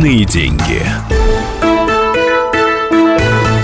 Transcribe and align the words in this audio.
Личные 0.00 0.24
деньги. 0.24 0.82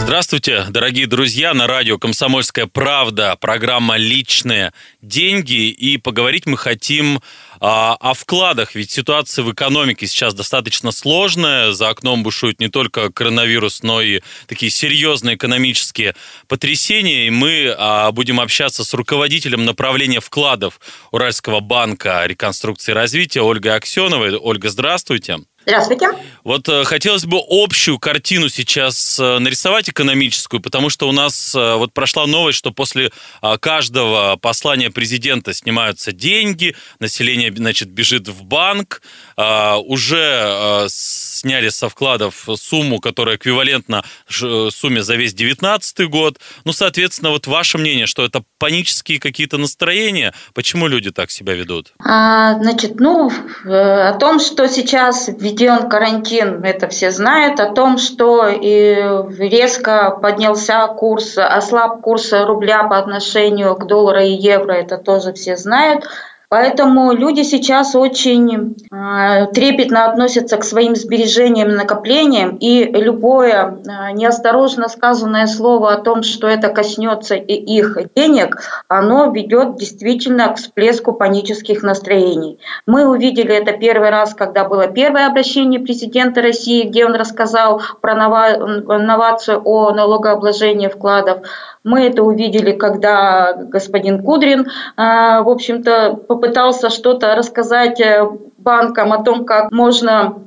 Здравствуйте, 0.01 0.67
дорогие 0.69 1.07
друзья, 1.07 1.55
на 1.55 1.67
радио 1.67 1.97
«Комсомольская 1.97 2.67
правда», 2.67 3.37
программа 3.41 3.97
«Личные 3.97 4.75
деньги». 5.01 5.71
И 5.71 5.97
поговорить 5.97 6.45
мы 6.45 6.59
хотим 6.59 7.23
а, 7.59 7.97
о 7.99 8.13
вкладах, 8.13 8.75
ведь 8.75 8.91
ситуация 8.91 9.45
в 9.45 9.53
экономике 9.53 10.07
сейчас 10.07 10.35
достаточно 10.35 10.91
сложная, 10.93 11.73
за 11.73 11.89
окном 11.89 12.23
бушует 12.23 12.61
не 12.61 12.69
только 12.69 13.11
коронавирус, 13.11 13.83
но 13.83 14.03
и 14.03 14.21
такие 14.47 14.71
серьезные 14.71 15.37
экономические 15.37 16.15
потрясения, 16.49 17.29
и 17.29 17.31
мы 17.31 17.75
а, 17.79 18.13
будем 18.13 18.41
общаться 18.41 18.85
с 18.85 18.93
руководителем 18.93 19.65
направления 19.65 20.21
вкладов 20.21 20.81
Уральского 21.13 21.61
банка 21.61 22.27
реконструкции 22.27 22.93
и 22.93 22.95
развития 22.95 23.41
Ольгой 23.41 23.75
Аксеновой. 23.75 24.37
Ольга, 24.37 24.69
здравствуйте. 24.69 25.39
Здравствуйте. 25.67 26.11
Вот 26.45 26.69
э, 26.69 26.85
хотелось 26.85 27.25
бы 27.25 27.41
общую 27.45 27.99
картину 27.99 28.49
сейчас 28.49 29.19
э, 29.19 29.39
нарисовать 29.41 29.89
экономическую, 29.89 30.61
потому 30.61 30.91
что 30.91 31.09
у 31.09 31.13
нас 31.13 31.57
э, 31.57 31.75
вот 31.75 31.93
прошла 31.93 32.25
новость, 32.29 32.57
что 32.59 32.71
после 32.71 33.11
э, 33.43 33.59
каждого 33.59 34.37
послания 34.37 34.93
президента 34.93 35.53
снимаются 35.53 36.13
деньги, 36.13 36.77
население, 37.01 37.53
значит, 37.53 37.91
бежит 37.91 38.29
в 38.29 38.45
банк, 38.45 39.03
э, 39.37 39.75
уже 39.75 40.85
э, 40.85 40.87
сняли 41.37 41.69
со 41.69 41.89
вкладов 41.89 42.49
сумму, 42.57 43.01
которая 43.01 43.37
эквивалентна 43.37 44.05
э, 44.29 44.69
сумме 44.71 45.03
за 45.03 45.15
весь 45.17 45.35
2019 45.35 46.09
год. 46.11 46.39
Ну, 46.65 46.73
соответственно, 46.73 47.31
вот 47.31 47.47
ваше 47.47 47.79
мнение, 47.79 48.07
что 48.07 48.25
это 48.25 48.43
панические 48.59 49.21
какие-то 49.21 49.59
настроения? 49.59 50.35
Почему 50.55 50.87
люди 50.87 51.11
так 51.11 51.31
себя 51.31 51.55
ведут? 51.55 51.93
А, 52.05 52.55
значит, 52.55 52.99
ну, 53.01 53.31
э, 53.65 53.69
о 53.71 54.15
том, 54.15 54.41
что 54.41 54.67
сейчас 54.69 55.29
введен 55.29 55.89
карантин, 55.89 56.65
это 56.65 56.89
все 56.89 57.11
знают. 57.11 57.61
О 57.61 57.73
том, 57.73 57.99
что 57.99 58.49
и 58.49 58.95
резко 59.39 60.19
поднялся 60.23 60.87
курс, 60.89 61.37
ослаб 61.39 62.01
курс 62.01 62.33
рубля 62.33 62.85
по 62.85 62.99
отношению 62.99 63.75
к 63.77 63.87
доллару 63.87 64.21
и 64.21 64.33
евро, 64.33 64.73
это 64.73 64.99
тоже 64.99 65.33
все 65.33 65.57
знают. 65.57 66.05
Поэтому 66.49 67.13
люди 67.13 67.43
сейчас 67.43 67.97
очень 67.97 68.77
э, 68.93 69.47
трепетно 69.53 70.07
относятся 70.07 70.57
к 70.57 70.65
своим 70.65 70.95
сбережениям 70.95 71.71
и 71.71 71.75
накоплениям, 71.75 72.57
и 72.57 72.85
любое 72.85 73.79
э, 73.85 74.13
неосторожно 74.13 74.89
сказанное 74.89 75.49
слово 75.49 75.93
о 75.93 76.01
том, 76.01 76.23
что 76.23 76.47
это 76.47 76.69
коснется 76.69 77.35
и 77.35 77.53
их 77.53 77.99
денег, 78.15 78.63
оно 78.87 79.33
ведет 79.33 79.77
действительно 79.77 80.49
к 80.49 80.59
всплеску 80.59 81.13
панических 81.13 81.83
настроений. 81.83 82.61
Мы 82.87 83.09
увидели 83.09 83.53
это 83.53 83.73
первый 83.73 84.11
раз, 84.11 84.33
когда 84.35 84.65
было 84.65 84.87
первое 84.87 85.27
обращение 85.27 85.81
президента 85.81 86.43
России, 86.43 86.87
где 86.87 87.07
он 87.07 87.15
рассказал 87.17 87.83
про 88.01 88.15
новацию 88.15 89.61
о 89.65 89.91
налогообложении 89.91 90.87
вкладов. 90.87 91.41
Мы 91.83 92.07
это 92.07 92.23
увидели, 92.25 92.73
когда 92.73 93.55
господин 93.55 94.23
Кудрин, 94.23 94.63
э, 94.63 94.67
в 94.97 95.49
общем-то, 95.49 96.21
попытался 96.37 96.91
что-то 96.91 97.35
рассказать 97.35 98.01
э, 98.01 98.29
банкам 98.59 99.13
о 99.13 99.23
том, 99.23 99.45
как 99.45 99.73
можно 99.73 100.43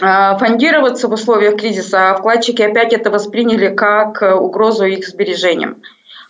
э, 0.00 0.36
фондироваться 0.38 1.08
в 1.08 1.12
условиях 1.12 1.56
кризиса, 1.56 2.10
а 2.10 2.14
вкладчики 2.14 2.62
опять 2.62 2.92
это 2.92 3.10
восприняли 3.10 3.74
как 3.74 4.22
угрозу 4.22 4.84
их 4.84 5.06
сбережениям. 5.06 5.82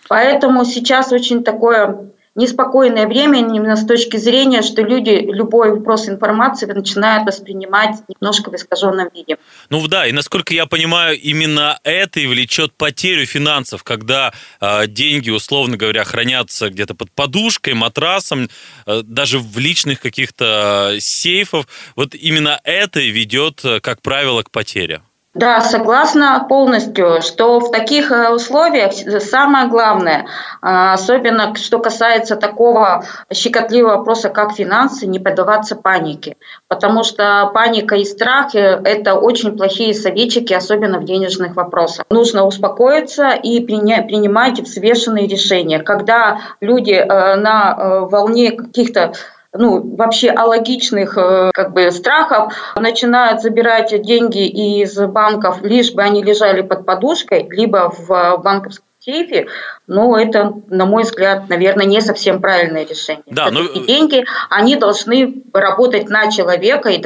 Поэтому 0.09 0.65
сейчас 0.65 1.13
очень 1.13 1.45
такое 1.45 2.11
неспокойное 2.35 3.07
время 3.07 3.41
именно 3.41 3.77
с 3.77 3.87
точки 3.87 4.17
зрения, 4.17 4.63
что 4.63 4.83
люди 4.83 5.11
любой 5.11 5.71
вопрос 5.71 6.09
информации 6.09 6.67
начинают 6.67 7.27
воспринимать 7.27 7.97
немножко 8.09 8.51
в 8.51 8.55
искаженном 8.55 9.09
виде. 9.15 9.39
Ну 9.71 9.87
да, 9.87 10.07
и 10.07 10.13
насколько 10.13 10.53
я 10.53 10.67
понимаю, 10.67 11.19
именно 11.19 11.79
это 11.85 12.21
и 12.21 12.27
влечет 12.27 12.73
потерю 12.75 13.27
финансов, 13.27 13.85
когда 13.85 14.33
э, 14.61 14.87
деньги, 14.87 15.31
условно 15.31 15.77
говоря, 15.77 16.05
хранятся 16.05 16.71
где-то 16.71 16.95
под 16.95 17.11
подушкой, 17.13 17.75
матрасом, 17.75 18.49
э, 18.87 19.03
даже 19.03 19.39
в 19.39 19.59
личных 19.59 20.01
каких-то 20.01 20.97
сейфах. 20.99 21.67
Вот 21.97 22.15
именно 22.15 22.61
это 22.65 23.01
и 23.01 23.11
ведет, 23.11 23.63
как 23.83 24.03
правило, 24.03 24.43
к 24.43 24.51
потере. 24.51 25.03
Да, 25.35 25.61
согласна 25.61 26.47
полностью, 26.49 27.21
что 27.21 27.59
в 27.59 27.73
таких 27.73 28.13
э, 28.13 28.33
условиях 28.33 28.93
самое 29.21 29.67
главное, 29.67 30.27
а, 30.63 30.93
особенно 30.93 31.57
что 31.57 31.81
касается 31.81 32.37
такого 32.37 33.05
щекотливого 33.33 33.97
вопроса, 33.97 34.29
как 34.29 34.53
финансы, 34.53 35.09
не 35.09 35.19
поддаваться 35.19 35.75
панике. 35.75 36.37
Потому 36.69 37.03
что 37.03 37.51
паника 37.53 37.97
и 37.97 38.05
страх– 38.05 38.55
это 38.55 39.15
очень 39.17 39.57
плохие 39.57 39.93
советчики, 39.93 40.53
особенно 40.53 41.01
в 41.01 41.05
денежных 41.05 41.57
вопросах. 41.57 42.07
Нужно 42.11 42.47
успокоиться 42.47 43.31
и 43.31 43.59
принимать 43.61 44.61
взвешенные 44.61 45.27
решения. 45.27 45.81
Когда 45.81 46.39
люди 46.61 46.93
э, 46.93 47.35
на 47.35 47.77
э, 47.77 48.01
волне 48.07 48.53
каких-то 48.53 49.15
ну, 49.55 49.97
вообще 49.97 50.31
алогичных 50.31 51.17
э, 51.17 51.51
как 51.55 51.73
бы 51.73 51.91
страхов, 51.91 52.53
начинают 52.77 53.41
забирать 53.41 54.03
деньги 54.03 54.47
из 54.47 54.99
банков, 54.99 55.63
лишь 55.63 55.93
бы 55.93 56.03
они 56.03 56.23
лежали 56.23 56.63
под 56.63 56.85
подушкой, 56.85 57.49
либо 57.49 57.91
в 57.97 58.37
банковском 58.43 58.87
сейфе, 59.05 59.47
ну, 59.87 60.17
это, 60.17 60.55
на 60.69 60.87
мой 60.87 61.03
взгляд, 61.03 61.49
наверное, 61.49 61.85
не 61.85 62.01
совсем 62.01 62.41
правильное 62.41 62.87
решение. 62.87 63.25
Да, 63.27 63.51
но... 63.51 63.63
Ну, 63.63 63.85
деньги, 63.87 64.25
они 64.49 64.77
должны 64.77 65.43
работать 65.53 66.09
на 66.09 66.31
человека 66.31 66.89
и 66.89 67.03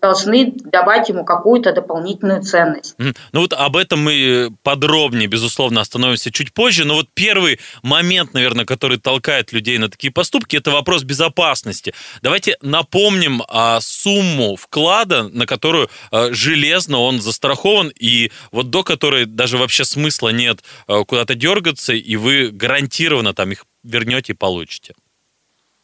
должны 0.00 0.52
давать 0.64 1.08
ему 1.08 1.24
какую-то 1.24 1.72
дополнительную 1.72 2.42
ценность. 2.42 2.96
Ну 2.98 3.40
вот 3.40 3.52
об 3.52 3.76
этом 3.76 4.02
мы 4.02 4.50
подробнее, 4.62 5.28
безусловно, 5.28 5.80
остановимся 5.80 6.30
чуть 6.32 6.52
позже. 6.52 6.84
Но 6.84 6.94
вот 6.94 7.06
первый 7.14 7.60
момент, 7.82 8.34
наверное, 8.34 8.64
который 8.64 8.98
толкает 8.98 9.52
людей 9.52 9.78
на 9.78 9.88
такие 9.88 10.12
поступки, 10.12 10.56
это 10.56 10.70
вопрос 10.70 11.04
безопасности. 11.04 11.94
Давайте 12.22 12.56
напомним 12.62 13.42
а, 13.48 13.80
сумму 13.80 14.56
вклада, 14.56 15.28
на 15.28 15.46
которую 15.46 15.88
а, 16.10 16.32
железно 16.32 16.98
он 16.98 17.20
застрахован, 17.20 17.92
и 17.98 18.30
вот 18.50 18.70
до 18.70 18.82
которой 18.82 19.26
даже 19.26 19.58
вообще 19.58 19.84
смысла 19.84 20.30
нет 20.30 20.60
а, 20.86 21.04
куда-то 21.04 21.27
дергаться, 21.34 21.92
и 21.92 22.16
вы 22.16 22.50
гарантированно 22.50 23.34
там 23.34 23.52
их 23.52 23.64
вернете 23.82 24.32
и 24.32 24.36
получите. 24.36 24.94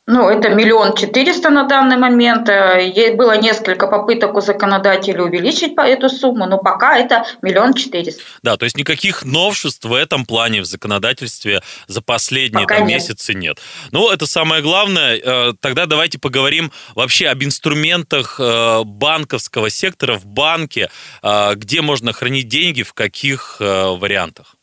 Ну, 0.06 0.28
это 0.28 0.50
миллион 0.50 0.94
четыреста 0.94 1.49
на 1.49 1.66
данный 1.66 1.97
момент. 1.97 2.47
Э, 2.50 3.15
было 3.16 3.38
несколько 3.38 3.87
попыток 3.87 4.34
у 4.34 4.43
законодателя 4.43 5.22
увеличить 5.22 5.72
эту 5.78 6.10
сумму, 6.10 6.47
но 6.47 6.59
пока 6.59 6.99
это 6.99 7.25
миллион 7.41 7.72
четыреста. 7.72 8.22
Да, 8.43 8.59
то 8.59 8.65
есть 8.65 8.77
никаких 8.77 9.25
новшеств 9.25 9.87
в 9.87 9.94
этом 9.94 10.27
плане 10.27 10.60
в 10.60 10.66
законодательстве 10.66 11.62
за 11.87 12.03
последние 12.03 12.66
там, 12.66 12.87
месяцы 12.87 13.33
нет. 13.33 13.60
Ну, 13.93 14.10
это 14.10 14.27
самое 14.27 14.60
главное. 14.60 15.19
Э, 15.25 15.53
тогда 15.59 15.87
давайте 15.87 16.19
поговорим 16.19 16.71
вообще 16.94 17.28
об 17.28 17.43
инструментах 17.43 18.38
э, 18.38 18.83
банковского 18.84 19.71
сектора 19.71 20.19
в 20.19 20.27
банке, 20.27 20.91
где 21.22 21.81
можно 21.81 22.12
хранить 22.12 22.49
деньги, 22.49 22.83
в 22.83 22.93
каких 22.93 23.56
вариантах. 23.59 24.56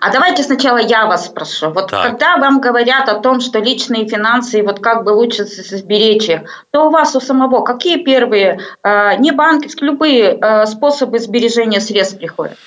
А 0.00 0.10
давайте 0.10 0.42
сначала 0.42 0.78
я 0.78 1.06
вас 1.06 1.26
спрошу. 1.26 1.70
Вот 1.70 1.90
так. 1.90 2.10
когда 2.10 2.36
вам 2.36 2.60
говорят 2.60 3.08
о 3.08 3.20
том, 3.20 3.40
что 3.40 3.58
личные 3.58 4.06
финансы 4.06 4.58
и 4.58 4.62
вот 4.62 4.80
как 4.80 5.04
бы 5.04 5.10
лучше 5.10 5.44
сберечь 5.44 6.28
их, 6.28 6.42
то 6.70 6.88
у 6.88 6.90
вас 6.90 7.16
у 7.16 7.20
самого 7.20 7.62
какие 7.62 8.02
первые, 8.02 8.60
э, 8.82 9.16
не 9.18 9.32
банковские, 9.32 9.90
любые 9.90 10.38
э, 10.40 10.66
способы 10.66 11.18
сбережения 11.18 11.80
средств 11.80 12.18
приходят? 12.18 12.58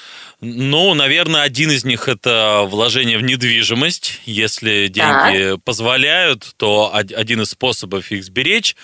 Ну, 0.42 0.94
наверное, 0.94 1.44
один 1.44 1.72
из 1.72 1.86
них 1.86 2.10
это 2.10 2.66
вложение 2.68 3.18
в 3.18 3.22
недвижимость. 3.22 4.22
Если 4.26 4.88
деньги 4.88 5.52
так. 5.52 5.64
позволяют, 5.64 6.54
то 6.58 6.92
один 6.94 7.42
из 7.42 7.52
способов 7.52 8.12
их 8.12 8.24
сберечь 8.24 8.76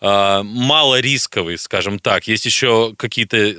а, 0.00 0.42
мало 0.42 1.00
рисковый, 1.00 1.58
скажем 1.58 1.98
так. 1.98 2.28
Есть 2.28 2.46
еще 2.46 2.94
какие-то 2.96 3.56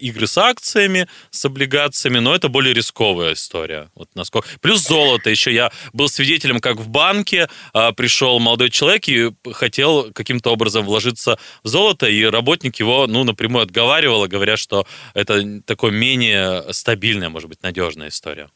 игры 0.00 0.26
с 0.26 0.38
акциями, 0.38 1.08
с 1.30 1.44
облигациями, 1.44 2.18
но 2.18 2.34
это 2.34 2.48
более 2.48 2.74
рисковая 2.74 3.34
история. 3.34 3.90
Вот 3.94 4.08
насколько... 4.14 4.48
Плюс 4.60 4.86
золото. 4.86 5.30
Еще 5.30 5.52
я 5.52 5.70
был 5.92 6.08
свидетелем, 6.08 6.60
как 6.60 6.76
в 6.76 6.88
банке 6.88 7.48
а, 7.72 7.92
пришел 7.92 8.38
молодой 8.38 8.70
человек 8.70 9.08
и 9.08 9.30
хотел 9.52 10.12
каким-то 10.12 10.50
образом 10.50 10.84
вложиться 10.84 11.38
в 11.62 11.68
золото, 11.68 12.08
и 12.08 12.24
работник 12.24 12.76
его, 12.76 13.06
ну, 13.06 13.24
напрямую 13.24 13.62
отговаривал, 13.62 14.26
говоря, 14.26 14.56
что 14.56 14.86
это 15.14 15.60
такое 15.62 15.92
менее 15.92 16.72
стабильная, 16.72 17.28
может 17.28 17.48
быть, 17.48 17.62
надежная 17.62 18.08
история. 18.08 18.48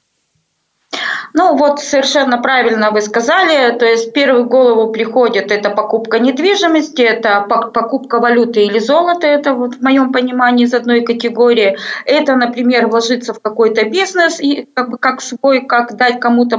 Ну 1.34 1.56
вот 1.56 1.80
совершенно 1.80 2.38
правильно 2.38 2.90
вы 2.90 3.00
сказали, 3.00 3.76
то 3.78 3.86
есть 3.86 4.10
в 4.10 4.12
первую 4.12 4.46
голову 4.46 4.92
приходит 4.92 5.50
это 5.50 5.70
покупка 5.70 6.18
недвижимости, 6.18 7.00
это 7.02 7.40
покупка 7.48 8.18
валюты 8.18 8.64
или 8.64 8.78
золота, 8.78 9.26
это 9.26 9.54
вот 9.54 9.76
в 9.76 9.82
моем 9.82 10.12
понимании 10.12 10.66
из 10.66 10.74
одной 10.74 11.00
категории. 11.00 11.78
Это, 12.04 12.36
например, 12.36 12.88
вложиться 12.88 13.32
в 13.32 13.40
какой-то 13.40 13.88
бизнес 13.88 14.40
и 14.40 14.68
как 14.74 14.90
бы 14.90 14.98
как 14.98 15.22
свой, 15.22 15.66
как 15.66 15.96
дать 15.96 16.20
кому-то, 16.20 16.58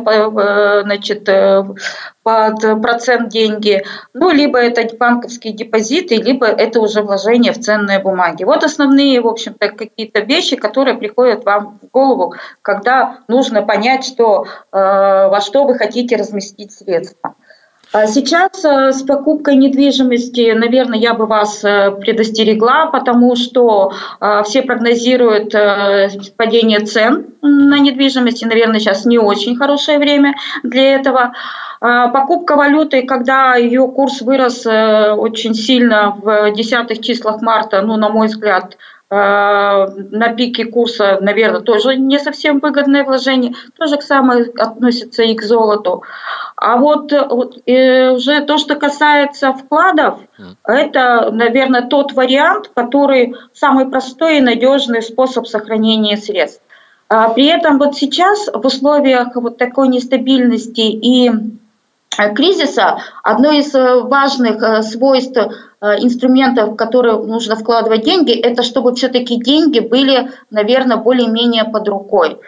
значит, 0.84 1.30
э, 1.30 1.64
под 2.24 2.82
процент 2.82 3.30
деньги, 3.30 3.84
ну, 4.14 4.32
либо 4.32 4.58
это 4.58 4.84
банковские 4.96 5.54
депозиты, 5.54 6.16
либо 6.16 6.48
это 6.48 6.80
уже 6.80 7.02
вложение 7.02 7.52
в 7.52 7.60
ценные 7.60 8.00
бумаги. 8.00 8.46
Вот 8.46 8.64
основные, 8.64 9.22
в 9.22 9.28
общем-то, 9.28 9.70
какие-то 9.70 10.22
вещи, 10.22 10.56
которые 10.56 10.96
приходят 10.96 11.44
вам 11.44 11.80
в 11.82 11.90
голову, 11.92 12.34
когда 12.62 13.20
нужно 13.28 13.62
понять, 13.62 14.06
что, 14.06 14.46
во 14.74 15.40
что 15.42 15.66
вы 15.66 15.76
хотите 15.78 16.16
разместить 16.16 16.74
средства. 16.74 17.36
А 17.94 18.08
сейчас 18.08 18.66
э, 18.66 18.92
с 18.92 19.04
покупкой 19.04 19.56
недвижимости, 19.56 20.52
наверное, 20.54 20.98
я 20.98 21.14
бы 21.14 21.28
вас 21.28 21.64
э, 21.64 21.92
предостерегла, 21.92 22.88
потому 22.88 23.36
что 23.36 23.94
э, 24.20 24.42
все 24.46 24.64
прогнозируют 24.64 25.54
падение 26.36 26.80
цен 26.80 27.28
на 27.44 27.78
недвижимость, 27.78 28.42
и, 28.42 28.48
наверное, 28.48 28.80
сейчас 28.80 29.06
не 29.06 29.20
очень 29.20 29.56
хорошее 29.56 30.00
время 30.00 30.34
для 30.64 30.96
этого. 30.96 31.34
Покупка 31.80 32.56
валюты, 32.56 33.04
когда 33.04 33.56
ее 33.56 33.90
курс 33.90 34.22
вырос 34.22 34.66
очень 34.66 35.54
сильно 35.54 36.16
в 36.18 36.54
десятых 36.54 37.02
числах 37.02 37.42
марта, 37.42 37.82
ну, 37.82 37.98
на 37.98 38.08
мой 38.08 38.28
взгляд, 38.28 38.78
на 39.14 40.34
пике 40.36 40.66
курса, 40.66 41.20
наверное, 41.22 41.62
тоже 41.62 41.96
не 41.96 42.20
совсем 42.20 42.60
выгодное 42.60 43.04
вложение. 43.04 43.54
тоже 43.78 43.98
к 43.98 44.02
самое 44.02 44.46
относится 44.58 45.24
и 45.24 45.36
к 45.36 45.44
золоту. 45.44 46.04
А 46.56 46.78
вот, 46.78 47.12
вот 47.12 47.58
э, 47.66 48.12
уже 48.12 48.42
то, 48.42 48.58
что 48.58 48.76
касается 48.76 49.54
вкладов, 49.54 50.20
mm. 50.40 50.56
это, 50.66 51.30
наверное, 51.32 51.82
тот 51.82 52.14
вариант, 52.14 52.72
который 52.74 53.36
самый 53.54 53.86
простой 53.88 54.38
и 54.38 54.42
надежный 54.42 55.02
способ 55.02 55.48
сохранения 55.48 56.18
средств. 56.18 56.62
А 57.10 57.30
при 57.30 57.46
этом 57.46 57.78
вот 57.78 57.96
сейчас 57.96 58.50
в 58.52 58.66
условиях 58.66 59.36
вот 59.36 59.58
такой 59.58 59.90
нестабильности 59.90 60.82
и 60.82 61.30
э, 61.30 61.34
кризиса 62.36 63.00
одно 63.24 63.52
из 63.52 63.74
э, 63.74 64.02
важных 64.02 64.62
э, 64.62 64.82
свойств 64.84 65.38
инструментов, 66.00 66.70
в 66.70 66.76
которые 66.78 67.18
нужно 67.18 67.58
вкладывать 67.58 68.06
деньги, 68.06 68.32
это 68.32 68.64
чтобы 68.64 68.96
все-таки 68.96 69.36
деньги 69.36 69.80
были, 69.80 70.32
наверное, 70.50 70.96
более-менее 70.96 71.66
под 71.66 71.90
рукой. 71.90 72.40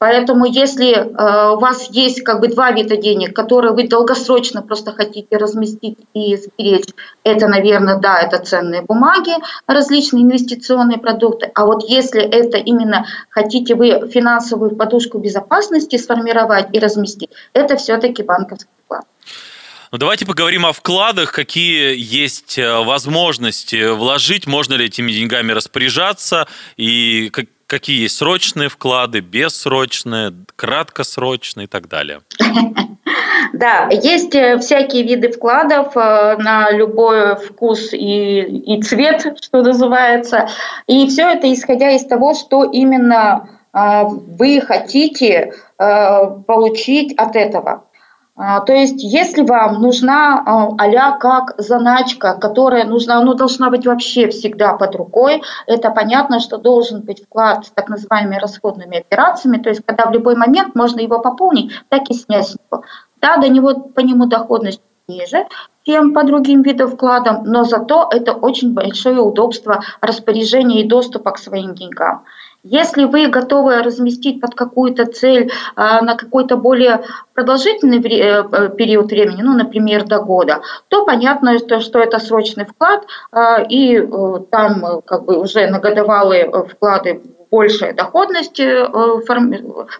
Поэтому 0.00 0.46
если 0.46 0.94
э, 0.94 1.52
у 1.52 1.58
вас 1.58 1.90
есть 1.90 2.22
как 2.22 2.40
бы 2.40 2.48
два 2.48 2.72
вида 2.72 2.96
денег, 2.96 3.36
которые 3.36 3.74
вы 3.74 3.86
долгосрочно 3.86 4.62
просто 4.62 4.92
хотите 4.92 5.36
разместить 5.36 5.98
и 6.14 6.38
сберечь, 6.38 6.88
это, 7.22 7.48
наверное, 7.48 7.98
да, 7.98 8.18
это 8.18 8.38
ценные 8.38 8.80
бумаги, 8.80 9.34
различные 9.66 10.24
инвестиционные 10.24 10.98
продукты. 10.98 11.52
А 11.54 11.66
вот 11.66 11.86
если 11.86 12.22
это 12.22 12.56
именно 12.56 13.04
хотите 13.28 13.74
вы 13.74 14.08
финансовую 14.08 14.74
подушку 14.74 15.18
безопасности 15.18 15.98
сформировать 15.98 16.68
и 16.72 16.78
разместить, 16.78 17.28
это 17.52 17.76
все-таки 17.76 18.22
банковский 18.22 18.70
вклад. 18.86 19.04
Ну, 19.92 19.98
давайте 19.98 20.24
поговорим 20.24 20.64
о 20.64 20.72
вкладах, 20.72 21.32
какие 21.32 21.94
есть 21.98 22.56
э, 22.56 22.84
возможности 22.84 23.90
вложить, 23.90 24.46
можно 24.46 24.74
ли 24.74 24.86
этими 24.86 25.12
деньгами 25.12 25.52
распоряжаться 25.52 26.46
и 26.76 27.28
как, 27.30 27.46
какие 27.70 28.02
есть 28.02 28.16
срочные 28.16 28.68
вклады, 28.68 29.20
бессрочные, 29.20 30.34
краткосрочные 30.56 31.64
и 31.64 31.68
так 31.68 31.88
далее? 31.88 32.20
Да, 33.52 33.88
есть 33.90 34.34
э, 34.34 34.58
всякие 34.58 35.02
виды 35.02 35.32
вкладов 35.32 35.96
э, 35.96 36.36
на 36.38 36.70
любой 36.70 37.36
вкус 37.36 37.92
и, 37.92 38.42
и 38.42 38.80
цвет, 38.82 39.38
что 39.42 39.62
называется. 39.62 40.48
И 40.86 41.08
все 41.08 41.28
это 41.30 41.52
исходя 41.52 41.90
из 41.90 42.04
того, 42.04 42.34
что 42.34 42.64
именно 42.64 43.48
э, 43.72 44.04
вы 44.04 44.60
хотите 44.60 45.54
получить 45.76 47.14
от 47.16 47.36
этого. 47.36 47.84
А, 48.36 48.60
то 48.60 48.72
есть, 48.72 49.02
если 49.02 49.42
вам 49.42 49.82
нужна 49.82 50.42
а 50.78 51.12
как 51.18 51.54
заначка, 51.58 52.34
которая 52.34 52.84
нужна, 52.84 53.20
ну, 53.22 53.34
должна 53.34 53.70
быть 53.70 53.86
вообще 53.86 54.28
всегда 54.28 54.74
под 54.74 54.94
рукой, 54.94 55.42
это 55.66 55.90
понятно, 55.90 56.40
что 56.40 56.56
должен 56.56 57.02
быть 57.02 57.24
вклад 57.24 57.66
с 57.66 57.70
так 57.70 57.88
называемыми 57.88 58.38
расходными 58.38 58.98
операциями, 58.98 59.58
то 59.58 59.68
есть, 59.68 59.82
когда 59.84 60.06
в 60.06 60.12
любой 60.12 60.36
момент 60.36 60.74
можно 60.74 61.00
его 61.00 61.18
пополнить, 61.18 61.72
так 61.88 62.08
и 62.08 62.14
снять 62.14 62.48
с 62.48 62.56
него. 62.56 62.84
Да, 63.20 63.36
до 63.36 63.48
него, 63.48 63.74
по 63.74 64.00
нему 64.00 64.26
доходность 64.26 64.80
ниже, 65.10 65.46
чем 65.84 66.14
по 66.14 66.24
другим 66.24 66.62
видам 66.62 66.88
вкладам, 66.88 67.42
но 67.44 67.64
зато 67.64 68.08
это 68.10 68.32
очень 68.32 68.72
большое 68.72 69.20
удобство 69.20 69.80
распоряжения 70.00 70.82
и 70.82 70.88
доступа 70.88 71.32
к 71.32 71.38
своим 71.38 71.74
деньгам. 71.74 72.24
Если 72.62 73.04
вы 73.04 73.28
готовы 73.28 73.82
разместить 73.82 74.40
под 74.40 74.54
какую-то 74.54 75.06
цель 75.06 75.50
а, 75.76 76.02
на 76.02 76.14
какой-то 76.14 76.56
более 76.56 77.00
продолжительный 77.32 78.00
э, 78.00 78.68
период 78.76 79.10
времени, 79.10 79.40
ну, 79.40 79.54
например, 79.54 80.04
до 80.04 80.20
года, 80.20 80.60
то 80.88 81.06
понятно, 81.06 81.58
что 81.58 81.98
это 82.00 82.18
срочный 82.18 82.66
вклад, 82.66 83.06
а, 83.32 83.62
и 83.62 83.96
э, 83.96 84.40
там 84.50 84.84
э, 84.84 85.00
как 85.06 85.24
бы 85.24 85.38
уже 85.40 85.68
на 85.68 85.78
годовалые 85.78 86.50
вклады 86.64 87.22
большая 87.50 87.94
доходность 87.94 88.60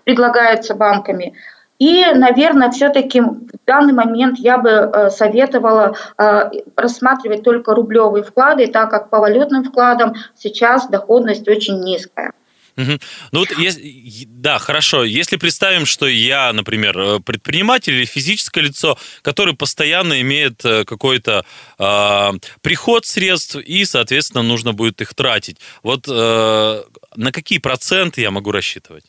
предлагается 0.05 0.75
банками. 0.75 1.35
И, 1.79 2.05
наверное, 2.15 2.71
все-таки 2.71 3.23
в 3.23 3.41
данный 3.67 3.95
момент 3.95 4.39
я 4.39 4.59
бы 4.59 5.09
советовала 5.11 5.97
рассматривать 6.77 7.43
только 7.43 7.75
рублевые 7.75 8.23
вклады, 8.23 8.67
так 8.67 8.91
как 8.91 9.09
по 9.09 9.19
валютным 9.19 9.65
вкладам 9.65 10.15
сейчас 10.37 10.89
доходность 10.89 11.49
очень 11.49 11.81
низкая. 11.81 12.35
Ну 12.77 12.99
вот, 13.33 13.49
да, 14.27 14.59
хорошо. 14.59 15.05
Если 15.05 15.37
представим, 15.37 15.87
что 15.87 16.07
я, 16.07 16.53
например, 16.53 16.99
э, 16.99 17.21
предприниматель 17.21 17.95
или 17.95 18.05
физическое 18.05 18.63
лицо, 18.63 18.97
который 19.23 19.55
постоянно 19.55 20.21
имеет 20.21 20.65
э, 20.65 20.85
какой-то 20.85 21.45
э, 21.79 22.31
приход 22.63 23.07
средств 23.07 23.57
и, 23.57 23.85
соответственно, 23.85 24.43
нужно 24.43 24.73
будет 24.73 25.01
их 25.01 25.15
тратить. 25.15 25.59
Вот 25.83 26.07
э, 26.09 26.83
на 27.17 27.33
какие 27.33 27.59
проценты 27.59 28.21
я 28.21 28.31
могу 28.31 28.53
рассчитывать? 28.53 29.05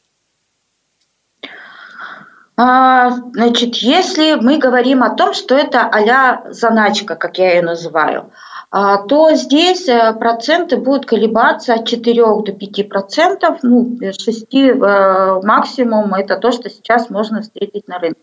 А, 2.58 3.10
значит, 3.34 3.75
если 3.78 4.36
мы 4.36 4.58
говорим 4.58 5.02
о 5.04 5.16
том, 5.16 5.34
что 5.34 5.56
это 5.56 5.81
а 5.81 6.52
заначка, 6.52 7.16
как 7.16 7.38
я 7.38 7.56
ее 7.56 7.62
называю, 7.62 8.31
то 8.71 9.35
здесь 9.35 9.89
э, 9.89 10.13
проценты 10.13 10.77
будут 10.77 11.06
колебаться 11.06 11.73
от 11.73 11.88
4 11.88 12.23
до 12.23 12.53
5 12.53 12.88
процентов, 12.88 13.59
ну, 13.63 13.97
6 14.01 14.45
э, 14.53 15.41
максимум, 15.44 16.13
это 16.13 16.38
то, 16.38 16.53
что 16.53 16.69
сейчас 16.69 17.09
можно 17.09 17.41
встретить 17.41 17.89
на 17.89 18.00
рынке. 18.00 18.21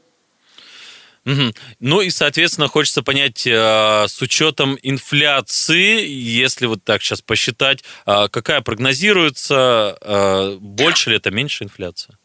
Ну 1.80 2.00
и, 2.00 2.08
соответственно, 2.08 2.68
хочется 2.68 3.02
понять, 3.02 3.46
э, 3.46 4.06
с 4.08 4.22
учетом 4.22 4.78
инфляции, 4.82 6.06
если 6.06 6.64
вот 6.64 6.82
так 6.82 7.02
сейчас 7.02 7.20
посчитать, 7.20 7.84
какая 8.06 8.62
прогнозируется, 8.62 10.56
больше 10.60 11.10
ли 11.10 11.16
это, 11.16 11.30
меньше 11.30 11.64
инфляция? 11.64 12.17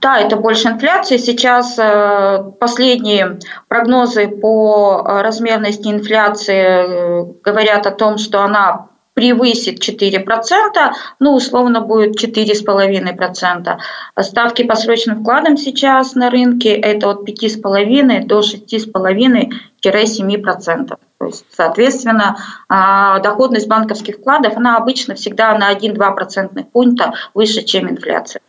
Да, 0.00 0.18
это 0.18 0.36
больше 0.36 0.68
инфляции. 0.68 1.18
Сейчас 1.18 1.78
э, 1.78 2.50
последние 2.58 3.38
прогнозы 3.68 4.28
по 4.28 5.04
э, 5.06 5.22
размерности 5.22 5.88
инфляции 5.88 6.54
э, 6.54 7.24
говорят 7.42 7.86
о 7.86 7.90
том, 7.90 8.18
что 8.18 8.42
она 8.42 8.88
превысит 9.16 9.80
4%, 9.80 10.92
ну, 11.20 11.34
условно 11.34 11.80
будет 11.80 12.22
4,5%. 12.22 13.78
Ставки 14.20 14.62
по 14.62 14.74
срочным 14.74 15.22
вкладам 15.22 15.56
сейчас 15.56 16.14
на 16.14 16.28
рынке 16.28 16.74
это 16.74 17.08
от 17.10 17.26
5,5 17.26 18.26
до 18.26 18.40
6,5-7%. 18.40 20.98
То 21.18 21.24
есть, 21.24 21.46
соответственно, 21.50 22.36
а, 22.68 23.20
доходность 23.20 23.68
банковских 23.68 24.16
вкладов, 24.16 24.58
она 24.58 24.76
обычно 24.76 25.14
всегда 25.14 25.56
на 25.56 25.72
1-2 25.72 26.14
процентных 26.14 26.68
пункта 26.68 27.14
выше, 27.32 27.62
чем 27.62 27.88
инфляция. 27.88 28.42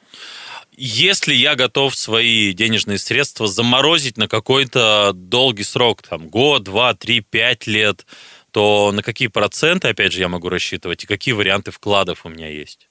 Если 0.79 1.34
я 1.34 1.55
готов 1.55 1.96
свои 1.96 2.53
денежные 2.53 3.00
средства 3.00 3.48
заморозить 3.48 4.15
на 4.15 4.27
какой-то 4.27 5.12
долгий 5.12 5.63
срок, 5.63 6.03
там 6.03 6.27
год, 6.27 6.63
два, 6.63 6.93
три, 6.93 7.22
пять 7.22 7.65
лет, 7.65 8.05
то 8.51 8.91
на 8.93 9.01
какие 9.01 9.27
проценты, 9.27 9.88
опять 9.88 10.13
же, 10.13 10.19
я 10.19 10.29
могу 10.29 10.50
рассчитывать 10.50 11.03
и 11.03 11.07
какие 11.07 11.34
варианты 11.34 11.72
вкладов 11.72 12.25
у 12.25 12.29
меня 12.29 12.48
есть? 12.48 12.89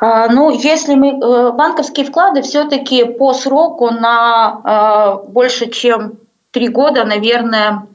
А, 0.00 0.28
ну, 0.28 0.50
если 0.50 0.94
мы 0.94 1.12
э, 1.12 1.52
банковские 1.52 2.04
вклады 2.04 2.42
все-таки 2.42 3.04
по 3.04 3.32
сроку 3.32 3.90
на 3.90 5.22
э, 5.24 5.30
больше 5.30 5.70
чем 5.70 6.18
три 6.50 6.68
года, 6.68 7.04
наверное, 7.04 7.86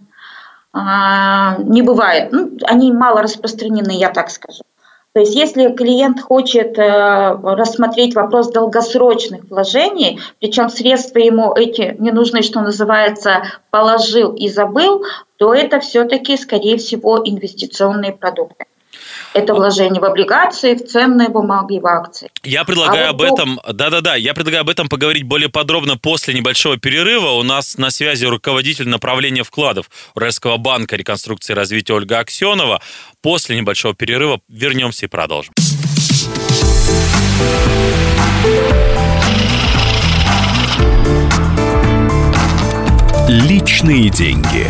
а, 0.73 1.57
не 1.59 1.83
бывает. 1.83 2.31
Ну, 2.31 2.57
они 2.63 2.91
мало 2.91 3.21
распространены, 3.21 3.91
я 3.91 4.09
так 4.09 4.31
скажу. 4.31 4.63
То 5.13 5.21
есть 5.21 5.35
если 5.35 5.73
клиент 5.73 6.21
хочет 6.21 6.77
э, 6.77 6.83
рассмотреть 7.41 8.13
вопрос 8.13 8.51
долгосрочных 8.51 9.49
вложений, 9.49 10.19
причем 10.39 10.69
средства 10.69 11.17
ему 11.17 11.51
эти 11.53 11.95
не 11.99 12.11
нужны, 12.11 12.43
что 12.43 12.61
называется, 12.61 13.41
положил 13.71 14.33
и 14.33 14.47
забыл, 14.47 15.03
то 15.37 15.53
это 15.53 15.79
все-таки, 15.79 16.37
скорее 16.37 16.77
всего, 16.77 17.19
инвестиционные 17.23 18.13
продукты. 18.13 18.65
Это 19.33 19.53
вложение 19.53 20.01
в 20.01 20.05
облигации, 20.05 20.73
в 20.73 20.87
ценные 20.87 21.29
бумаги, 21.29 21.79
в 21.79 21.85
акции. 21.85 22.31
Я 22.43 22.63
предлагаю 22.63 23.07
а 23.07 23.09
об 23.09 23.21
вот 23.21 23.31
этом, 23.31 23.59
да-да-да, 23.71 24.15
я 24.15 24.33
предлагаю 24.33 24.61
об 24.61 24.69
этом 24.69 24.89
поговорить 24.89 25.23
более 25.23 25.49
подробно 25.49 25.97
после 25.97 26.33
небольшого 26.33 26.77
перерыва. 26.77 27.31
У 27.31 27.43
нас 27.43 27.77
на 27.77 27.91
связи 27.91 28.25
руководитель 28.25 28.87
направления 28.87 29.43
вкладов 29.43 29.89
Уральского 30.15 30.57
банка 30.57 30.95
реконструкции 30.95 31.53
и 31.53 31.55
развития 31.55 31.93
Ольга 31.93 32.19
Аксенова. 32.19 32.81
После 33.21 33.55
небольшого 33.55 33.93
перерыва 33.93 34.41
вернемся 34.47 35.05
и 35.05 35.09
продолжим. 35.09 35.53
Личные 43.27 44.09
деньги. 44.09 44.67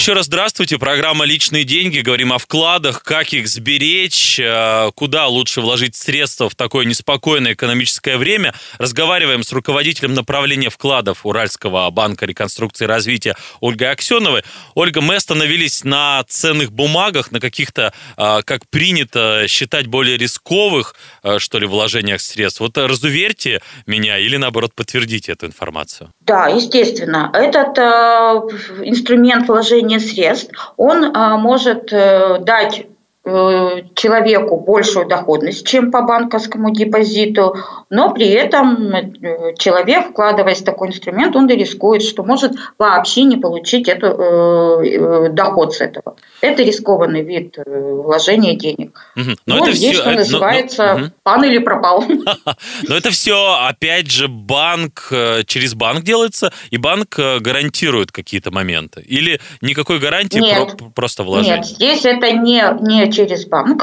Еще 0.00 0.14
раз 0.14 0.24
здравствуйте. 0.24 0.78
Программа 0.78 1.26
«Личные 1.26 1.64
деньги». 1.64 2.00
Говорим 2.00 2.32
о 2.32 2.38
вкладах, 2.38 3.02
как 3.02 3.34
их 3.34 3.46
сберечь, 3.46 4.40
э, 4.40 4.90
куда 4.94 5.26
лучше 5.26 5.60
вложить 5.60 5.94
средства 5.94 6.48
в 6.48 6.54
такое 6.54 6.86
неспокойное 6.86 7.52
экономическое 7.52 8.16
время. 8.16 8.54
Разговариваем 8.78 9.42
с 9.42 9.52
руководителем 9.52 10.14
направления 10.14 10.70
вкладов 10.70 11.26
Уральского 11.26 11.90
банка 11.90 12.24
реконструкции 12.24 12.84
и 12.84 12.88
развития 12.88 13.36
Ольгой 13.60 13.90
Аксеновой. 13.90 14.42
Ольга, 14.74 15.02
мы 15.02 15.16
остановились 15.16 15.84
на 15.84 16.24
ценных 16.26 16.72
бумагах, 16.72 17.30
на 17.30 17.38
каких-то, 17.38 17.92
э, 18.16 18.40
как 18.46 18.70
принято 18.70 19.44
считать, 19.48 19.86
более 19.86 20.16
рисковых, 20.16 20.94
э, 21.22 21.38
что 21.38 21.58
ли, 21.58 21.66
вложениях 21.66 22.22
средств. 22.22 22.60
Вот 22.60 22.78
разуверьте 22.78 23.60
меня 23.84 24.16
или, 24.16 24.38
наоборот, 24.38 24.74
подтвердите 24.74 25.32
эту 25.32 25.44
информацию. 25.44 26.10
Да, 26.30 26.46
естественно. 26.46 27.28
Этот 27.34 27.76
э, 27.76 27.82
инструмент 28.84 29.48
вложения 29.48 29.98
средств, 29.98 30.72
он 30.76 31.10
а, 31.12 31.36
может 31.36 31.92
э, 31.92 32.38
дать 32.38 32.78
э, 32.78 32.84
человеку 33.22 34.56
большую 34.56 35.06
доходность, 35.06 35.66
чем 35.66 35.90
по 35.90 36.00
банковскому 36.00 36.70
депозиту, 36.70 37.54
но 37.90 38.14
при 38.14 38.28
этом 38.28 38.94
э, 38.94 39.54
человек, 39.58 40.10
вкладываясь 40.10 40.62
в 40.62 40.64
такой 40.64 40.88
инструмент, 40.88 41.36
он 41.36 41.46
и 41.50 41.54
рискует, 41.54 42.02
что 42.02 42.22
может 42.22 42.52
вообще 42.78 43.24
не 43.24 43.36
получить 43.36 43.88
эту, 43.88 44.06
э, 44.06 45.28
доход 45.32 45.74
с 45.74 45.82
этого. 45.82 46.16
Это 46.40 46.62
рискованный 46.62 47.20
вид 47.20 47.58
вложения 47.66 48.54
денег. 48.54 48.98
Угу. 49.16 49.30
Но 49.44 49.56
ну, 49.56 49.64
это 49.64 49.72
здесь, 49.72 49.92
все, 49.92 50.00
что 50.00 50.12
называется, 50.12 50.94
но, 50.94 50.98
но, 50.98 51.10
пан 51.22 51.44
или 51.44 51.58
пропал. 51.58 52.02
Но 52.88 52.96
это 52.96 53.10
все, 53.10 53.58
опять 53.60 54.10
же, 54.10 54.28
банк, 54.28 55.12
через 55.46 55.74
банк 55.74 56.04
делается, 56.04 56.52
и 56.70 56.78
банк 56.78 57.18
гарантирует 57.18 58.12
какие-то 58.12 58.50
моменты? 58.50 59.02
Или 59.02 59.40
никакой 59.60 59.98
гарантии, 59.98 60.38
нет, 60.38 60.78
про, 60.78 60.86
просто 60.90 61.22
вложение? 61.22 61.58
Нет, 61.58 61.66
здесь 61.66 62.04
это 62.04 62.32
не, 62.32 62.64
не 62.80 63.09
через 63.10 63.46
банк. 63.46 63.82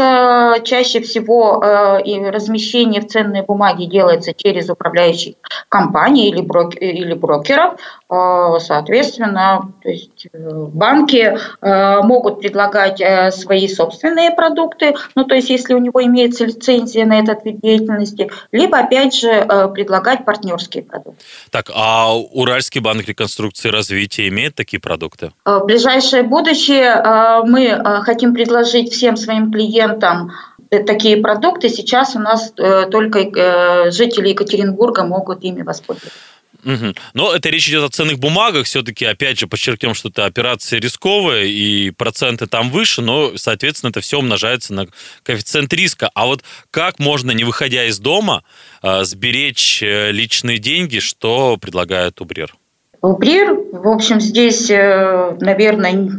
Чаще 0.63 1.01
всего 1.01 1.63
и 2.05 2.19
размещение 2.19 3.01
в 3.01 3.07
ценные 3.07 3.43
бумаги 3.43 3.85
делается 3.85 4.33
через 4.33 4.69
управляющие 4.69 5.35
компании 5.69 6.29
или, 6.29 6.41
брок, 6.41 6.73
или 6.79 7.13
брокеров. 7.13 7.79
А, 8.09 8.57
соответственно, 8.59 9.73
то 9.83 9.89
есть 9.89 10.27
э, 10.31 10.37
банки 10.39 11.37
э, 11.61 12.01
могут 12.03 12.39
предлагать 12.39 13.01
э, 13.01 13.31
свои 13.31 13.67
собственные 13.67 14.31
продукты, 14.31 14.95
ну 15.15 15.25
то 15.25 15.35
есть 15.35 15.49
если 15.49 15.73
у 15.73 15.77
него 15.77 16.01
имеется 16.05 16.45
лицензия 16.45 17.05
на 17.05 17.19
этот 17.19 17.43
вид 17.43 17.59
деятельности, 17.59 18.31
либо 18.53 18.77
опять 18.77 19.13
же 19.13 19.45
предлагать 19.73 20.23
партнерские 20.23 20.83
продукты. 20.83 21.21
Так, 21.51 21.69
а 21.75 22.15
Уральский 22.15 22.79
банк 22.79 23.05
реконструкции 23.05 23.67
и 23.67 23.71
развития 23.71 24.29
имеет 24.29 24.55
такие 24.55 24.79
продукты? 24.79 25.31
В 25.43 25.65
ближайшее 25.65 26.23
будущее 26.23 27.43
мы 27.45 28.01
хотим 28.03 28.33
предложить 28.33 28.93
всем 28.93 29.16
своим 29.17 29.51
клиентам 29.51 30.31
Э, 30.69 30.83
такие 30.83 31.17
продукты. 31.17 31.69
Сейчас 31.69 32.15
у 32.15 32.19
нас 32.19 32.53
э, 32.57 32.87
только 32.91 33.19
э, 33.19 33.91
жители 33.91 34.29
Екатеринбурга 34.29 35.03
могут 35.03 35.43
ими 35.43 35.61
воспользоваться. 35.61 36.19
Угу. 36.65 36.95
Но 37.13 37.33
это 37.33 37.49
речь 37.49 37.69
идет 37.69 37.83
о 37.83 37.89
ценных 37.89 38.19
бумагах. 38.19 38.65
Все-таки, 38.65 39.05
опять 39.05 39.39
же, 39.39 39.47
подчеркнем, 39.47 39.93
что 39.93 40.09
это 40.09 40.25
операция 40.25 40.81
рисковая, 40.81 41.43
и 41.43 41.91
проценты 41.91 42.47
там 42.47 42.71
выше, 42.71 43.01
но, 43.01 43.37
соответственно, 43.37 43.91
это 43.91 44.01
все 44.01 44.17
умножается 44.19 44.73
на 44.73 44.87
коэффициент 45.23 45.71
риска. 45.73 46.09
А 46.13 46.25
вот 46.25 46.43
как 46.71 46.99
можно, 46.99 47.31
не 47.31 47.45
выходя 47.45 47.85
из 47.85 47.99
дома, 47.99 48.43
сберечь 48.81 49.81
личные 49.81 50.57
деньги, 50.57 50.99
что 50.99 51.57
предлагает 51.57 52.19
Убрир? 52.19 52.53
Убрир, 53.01 53.53
в 53.53 53.87
общем, 53.87 54.19
здесь, 54.19 54.67
наверное, 54.69 56.09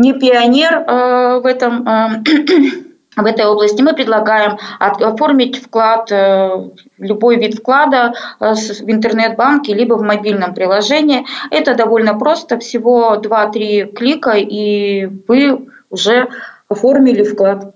не 0.00 0.12
пионер 0.14 0.84
в 1.42 1.46
этом 1.46 1.84
в 3.16 3.26
этой 3.26 3.44
области 3.46 3.82
мы 3.82 3.94
предлагаем 3.94 4.58
оформить 4.78 5.62
вклад, 5.62 6.10
э, 6.12 6.70
любой 6.98 7.36
вид 7.36 7.54
вклада 7.54 8.14
э, 8.38 8.54
в 8.54 8.90
интернет-банке 8.90 9.74
либо 9.74 9.94
в 9.94 10.02
мобильном 10.02 10.54
приложении. 10.54 11.26
Это 11.50 11.74
довольно 11.74 12.18
просто, 12.18 12.58
всего 12.58 13.16
2-3 13.16 13.92
клика, 13.92 14.32
и 14.32 15.06
вы 15.28 15.68
уже 15.90 16.28
оформили 16.68 17.24
вклад. 17.24 17.74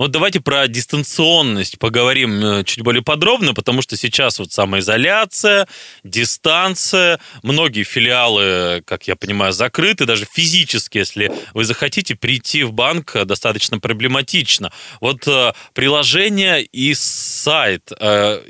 Вот 0.00 0.12
давайте 0.12 0.40
про 0.40 0.66
дистанционность 0.66 1.78
поговорим 1.78 2.42
э, 2.42 2.64
чуть 2.64 2.82
более 2.82 3.02
подробно, 3.02 3.52
потому 3.52 3.82
что 3.82 3.98
сейчас 3.98 4.38
вот 4.38 4.50
самоизоляция, 4.50 5.68
дистанция, 6.04 7.20
многие 7.42 7.82
филиалы, 7.82 8.82
как 8.86 9.08
я 9.08 9.14
понимаю, 9.14 9.52
закрыты, 9.52 10.06
даже 10.06 10.24
физически, 10.24 10.96
если 10.96 11.30
вы 11.52 11.66
захотите 11.66 12.14
прийти 12.14 12.62
в 12.62 12.72
банк, 12.72 13.14
э, 13.14 13.26
достаточно 13.26 13.78
проблематично. 13.78 14.72
Вот 15.02 15.28
э, 15.28 15.52
приложение 15.74 16.62
и 16.62 16.94
сайт, 16.94 17.90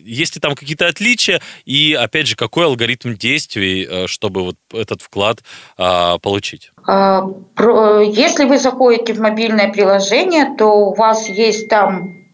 есть 0.05 0.37
ли 0.37 0.41
там 0.41 0.55
какие-то 0.55 0.87
отличия, 0.87 1.43
и 1.65 1.95
опять 1.95 2.29
же, 2.29 2.37
какой 2.37 2.67
алгоритм 2.67 3.15
действий, 3.15 4.07
чтобы 4.07 4.45
вот 4.45 4.57
этот 4.73 5.03
вклад 5.03 5.43
получить? 5.77 6.71
А, 6.87 7.29
если 8.03 8.45
вы 8.45 8.59
заходите 8.59 9.13
в 9.13 9.21
мобильное 9.21 9.73
приложение, 9.73 10.55
то 10.57 10.89
у 10.89 10.95
вас 10.95 11.29
есть 11.29 11.69
там 11.69 12.27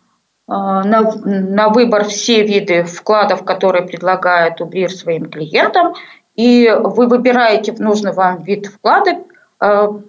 а, 0.46 0.84
на, 0.84 1.12
на 1.24 1.68
выбор 1.68 2.04
все 2.04 2.44
виды 2.44 2.84
вкладов, 2.84 3.44
которые 3.44 3.86
предлагает 3.86 4.60
Убрир 4.60 4.90
своим 4.90 5.30
клиентам, 5.30 5.94
и 6.34 6.70
вы 6.70 7.06
выбираете 7.06 7.74
нужный 7.78 8.12
вам 8.12 8.42
вид 8.42 8.66
вклада, 8.66 9.24
а, 9.58 10.00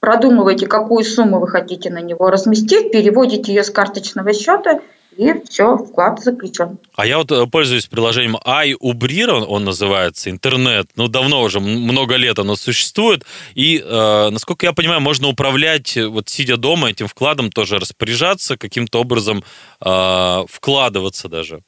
продумываете, 0.00 0.66
какую 0.66 1.04
сумму 1.04 1.40
вы 1.40 1.48
хотите 1.48 1.90
на 1.90 2.00
него 2.00 2.30
разместить, 2.30 2.92
переводите 2.92 3.52
ее 3.52 3.64
с 3.64 3.70
карточного 3.70 4.32
счета– 4.32 4.80
и 5.16 5.32
все, 5.48 5.76
вклад 5.76 6.20
заключен. 6.22 6.78
А 6.94 7.06
я 7.06 7.18
вот 7.18 7.30
э, 7.32 7.46
пользуюсь 7.46 7.86
приложением 7.86 8.36
iUbrir, 8.36 9.28
он, 9.28 9.44
он 9.48 9.64
называется, 9.64 10.30
интернет, 10.30 10.88
ну, 10.96 11.08
давно 11.08 11.42
уже, 11.42 11.60
много 11.60 12.16
лет 12.16 12.38
оно 12.38 12.56
существует, 12.56 13.24
и, 13.54 13.82
э, 13.84 14.28
насколько 14.30 14.66
я 14.66 14.72
понимаю, 14.72 15.00
можно 15.00 15.28
управлять, 15.28 15.96
э, 15.96 16.06
вот 16.06 16.28
сидя 16.28 16.56
дома, 16.56 16.90
этим 16.90 17.08
вкладом 17.08 17.50
тоже 17.50 17.78
распоряжаться, 17.78 18.56
каким-то 18.56 19.00
образом 19.00 19.42
э, 19.80 20.44
вкладываться 20.48 21.28
даже, 21.28 21.60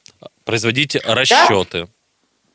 производить 0.45 0.95
расчеты. 1.03 1.83
Да? 1.83 1.87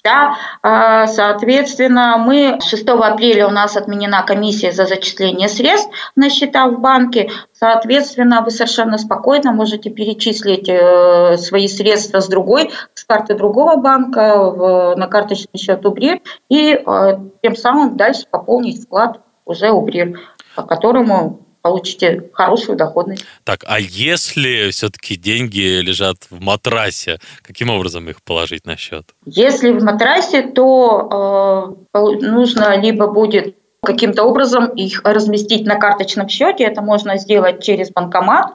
Да, 0.04 0.37
а, 0.61 1.06
соответственно, 1.06 2.18
мы 2.18 2.58
6 2.61 2.87
апреля 2.88 3.49
у 3.49 3.50
нас 3.50 3.75
отменена 3.75 4.23
комиссия 4.23 4.70
за 4.70 4.84
зачисление 4.84 5.49
средств 5.49 5.90
на 6.14 6.28
счета 6.28 6.68
в 6.68 6.78
банке. 6.78 7.30
Соответственно, 7.54 8.42
вы 8.42 8.50
совершенно 8.50 8.99
спокойно 8.99 9.52
можете 9.52 9.88
перечислить 9.88 10.68
э, 10.68 11.38
свои 11.38 11.68
средства 11.68 12.20
с 12.20 12.28
другой, 12.28 12.70
с 12.92 13.02
карты 13.04 13.34
другого 13.34 13.76
банка 13.76 14.94
на 14.94 15.06
карточный 15.06 15.58
счет 15.58 15.87
УБРИР 15.87 16.20
и 16.50 16.75
э, 16.75 17.18
тем 17.42 17.56
самым 17.56 17.96
дальше 17.96 18.26
пополнить 18.30 18.84
вклад 18.84 19.20
уже 19.46 19.70
УБРИР, 19.70 20.20
по 20.54 20.64
которому 20.64 21.43
получите 21.64 22.28
хорошую 22.35 22.76
доходность. 22.76 23.25
Так, 23.42 23.64
а 23.66 23.80
если 23.80 24.71
все-таки 24.71 25.16
деньги 25.16 25.80
лежат 25.80 26.18
в 26.28 26.38
матрасе, 26.42 27.21
каким 27.40 27.71
образом 27.71 28.06
их 28.11 28.23
положить 28.23 28.66
на 28.66 28.76
счет? 28.76 29.06
Если 29.25 29.73
в 29.73 29.83
матрасе, 29.83 30.42
то 30.42 31.78
э, 31.94 31.99
нужно 32.21 32.78
либо 32.78 33.06
будет 33.06 33.56
каким-то 33.83 34.25
образом 34.25 34.66
их 34.75 35.00
разместить 35.04 35.64
на 35.66 35.76
карточном 35.76 36.28
счете, 36.28 36.64
это 36.64 36.83
можно 36.83 37.16
сделать 37.16 37.62
через 37.62 37.90
банкомат, 37.90 38.52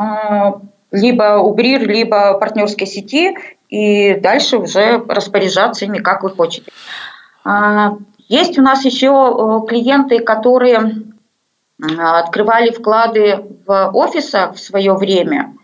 э, 0.00 0.04
либо 0.90 1.38
Убрир, 1.38 1.86
либо 1.88 2.34
партнерской 2.34 2.88
сети, 2.88 3.36
и 3.68 4.16
дальше 4.16 4.58
уже 4.58 4.98
распоряжаться 5.06 5.84
ими, 5.84 5.98
как 5.98 6.24
вы 6.24 6.30
хотите. 6.30 6.64
Э, 7.44 7.90
есть 8.28 8.58
у 8.58 8.62
нас 8.62 8.84
еще 8.84 9.06
э, 9.06 9.68
клиенты, 9.68 10.18
которые 10.18 11.10
открывали 11.82 12.70
вклады 12.70 13.44
в 13.66 13.90
офисах 13.94 14.54
в 14.54 14.60
свое 14.60 14.94
время. 14.94 15.54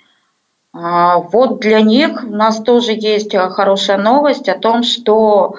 А, 0.73 1.19
вот 1.19 1.61
для 1.61 1.81
них 1.81 2.25
у 2.25 2.35
нас 2.35 2.61
тоже 2.63 2.93
есть 2.93 3.35
хорошая 3.35 3.99
новость 3.99 4.49
о 4.49 4.59
том, 4.59 4.83
что 4.83 5.57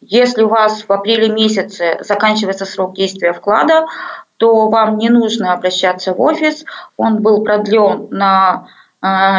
если 0.00 0.42
у 0.42 0.48
вас 0.48 0.84
в 0.88 0.90
апреле 0.90 1.28
месяце 1.28 1.98
заканчивается 2.00 2.64
срок 2.64 2.94
действия 2.94 3.34
вклада, 3.34 3.86
то 4.38 4.68
вам 4.68 4.96
не 4.96 5.10
нужно 5.10 5.52
обращаться 5.52 6.14
в 6.14 6.20
офис. 6.20 6.64
Он 6.96 7.20
был 7.20 7.44
продлен 7.44 8.08
на 8.10 8.66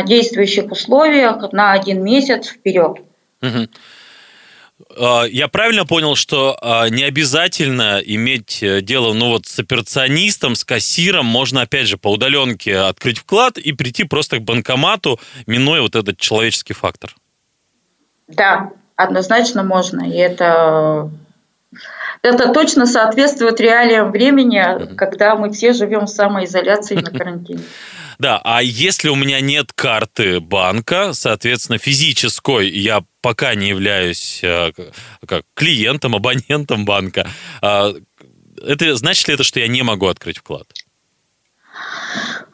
действующих 0.04 0.72
условиях 0.72 1.52
на 1.52 1.72
один 1.72 2.04
месяц 2.04 2.48
вперед. 2.48 3.00
Угу. 3.42 3.68
Я 5.30 5.48
правильно 5.48 5.86
понял, 5.86 6.16
что 6.16 6.58
а, 6.62 6.90
не 6.90 7.04
обязательно 7.04 8.00
иметь 8.04 8.62
э, 8.62 8.82
дело 8.82 9.14
ну, 9.14 9.30
вот, 9.30 9.46
с 9.46 9.60
операционистом, 9.60 10.56
с 10.56 10.64
кассиром. 10.64 11.26
Можно, 11.26 11.62
опять 11.62 11.88
же, 11.88 11.98
по 11.98 12.12
удаленке 12.12 12.78
открыть 12.78 13.18
вклад 13.18 13.58
и 13.58 13.74
прийти 13.74 14.04
просто 14.04 14.38
к 14.38 14.44
банкомату, 14.44 15.20
минуя 15.48 15.82
вот 15.82 15.96
этот 15.96 16.18
человеческий 16.18 16.74
фактор. 16.74 17.16
Да, 18.28 18.72
однозначно 18.96 19.64
можно. 19.64 20.04
И 20.10 20.16
это, 20.16 21.10
это 22.22 22.54
точно 22.54 22.86
соответствует 22.86 23.60
реалиям 23.60 24.12
времени, 24.12 24.96
когда 24.96 25.36
мы 25.36 25.52
все 25.52 25.74
живем 25.74 26.06
в 26.06 26.10
самоизоляции 26.10 26.96
на 26.96 27.10
карантине. 27.10 27.64
Да, 28.20 28.42
а 28.44 28.62
если 28.62 29.10
у 29.10 29.16
меня 29.16 29.40
нет 29.42 29.74
карты 29.74 30.40
банка, 30.40 31.14
соответственно, 31.14 31.78
физической, 31.78 32.70
я 32.70 33.04
пока 33.22 33.56
не 33.56 33.70
являюсь 33.70 34.40
э, 34.44 34.72
как 35.28 35.46
клиентом, 35.54 36.16
абонентом 36.16 36.86
банка, 36.86 37.30
а, 37.62 37.94
это 38.62 38.96
значит 38.96 39.28
ли 39.28 39.34
это, 39.34 39.44
что 39.44 39.60
я 39.60 39.68
не 39.68 39.82
могу 39.82 40.08
открыть 40.08 40.38
вклад? 40.38 40.68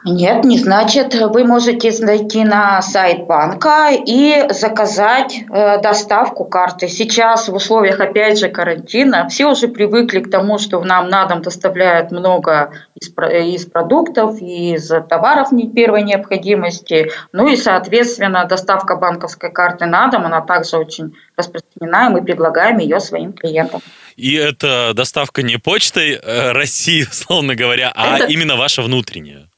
Нет, 0.05 0.45
не 0.45 0.57
значит. 0.57 1.13
Вы 1.13 1.43
можете 1.43 1.91
зайти 1.91 2.45
на 2.45 2.81
сайт 2.81 3.25
банка 3.27 3.89
и 3.91 4.45
заказать 4.49 5.43
э, 5.51 5.81
доставку 5.81 6.45
карты. 6.45 6.87
Сейчас 6.87 7.49
в 7.49 7.53
условиях, 7.53 7.99
опять 7.99 8.39
же, 8.39 8.47
карантина 8.47 9.27
все 9.27 9.47
уже 9.47 9.67
привыкли 9.67 10.21
к 10.21 10.31
тому, 10.31 10.57
что 10.57 10.79
нам 10.81 11.09
на 11.09 11.25
дом 11.25 11.41
доставляют 11.41 12.11
много 12.11 12.71
из, 12.95 13.09
из 13.09 13.65
продуктов, 13.65 14.41
из 14.41 14.87
товаров 15.09 15.51
не 15.51 15.69
первой 15.69 16.03
необходимости. 16.03 17.11
Ну 17.33 17.49
и, 17.49 17.57
соответственно, 17.57 18.45
доставка 18.45 18.95
банковской 18.95 19.51
карты 19.51 19.85
на 19.85 20.07
дом, 20.07 20.25
она 20.25 20.39
также 20.39 20.77
очень 20.77 21.13
распространена, 21.35 22.07
и 22.07 22.13
мы 22.13 22.23
предлагаем 22.23 22.77
ее 22.77 23.01
своим 23.01 23.33
клиентам. 23.33 23.81
И 24.15 24.35
это 24.35 24.93
доставка 24.95 25.43
не 25.43 25.57
почтой 25.57 26.11
э, 26.11 26.53
России, 26.53 27.03
условно 27.11 27.55
говоря, 27.55 27.91
а 27.93 28.19
это... 28.19 28.27
именно 28.27 28.55
ваша 28.55 28.81
внутренняя. 28.81 29.48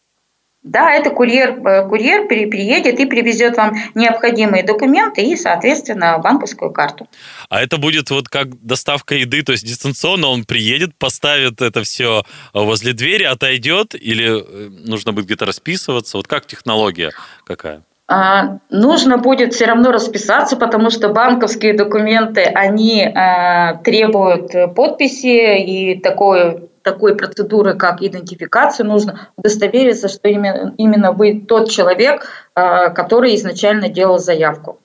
Да, 0.64 0.92
это 0.92 1.10
курьер, 1.10 1.60
э, 1.66 1.88
курьер 1.88 2.28
приедет 2.28 3.00
и 3.00 3.08
привезет 3.08 3.58
вам 3.58 3.74
необходимые 3.96 4.62
документы 4.64 5.24
и, 5.24 5.36
соответственно, 5.36 6.20
банковскую 6.20 6.72
карту. 6.72 7.08
А 7.50 7.64
это 7.64 7.78
будет 7.78 8.12
вот 8.12 8.30
как 8.30 8.64
доставка 8.64 9.16
еды, 9.16 9.42
то 9.42 9.54
есть 9.54 9.66
дистанционно 9.66 10.28
он 10.28 10.46
приедет, 10.46 10.96
поставит 10.96 11.62
это 11.62 11.82
все 11.82 12.24
возле 12.54 12.94
двери, 12.94 13.24
отойдет 13.24 13.96
или 13.96 14.40
э, 14.40 14.70
нужно 14.70 15.14
будет 15.14 15.26
где-то 15.26 15.48
расписываться? 15.48 16.18
Вот 16.18 16.28
как 16.28 16.46
технология 16.46 17.12
какая? 17.44 17.82
А, 18.08 18.60
нужно 18.70 19.18
будет 19.18 19.56
все 19.56 19.66
равно 19.66 19.92
расписаться, 19.92 20.58
потому 20.58 20.92
что 20.92 21.10
банковские 21.10 21.74
документы, 21.74 22.42
они 22.44 23.04
а, 23.04 23.76
требуют 23.78 24.76
подписи 24.76 25.60
и 25.60 26.00
такое 26.00 26.68
такой 26.84 27.16
процедуры, 27.16 27.76
как 27.76 28.02
идентификация, 28.02 28.86
нужно 28.86 29.30
удостовериться, 29.36 30.08
что 30.08 30.28
именно, 30.28 30.74
именно 30.78 31.12
вы 31.12 31.42
тот 31.48 31.70
человек, 31.70 32.28
а, 32.56 32.90
который 32.90 33.36
изначально 33.36 33.90
делал 33.90 34.20
заявку. 34.20 34.80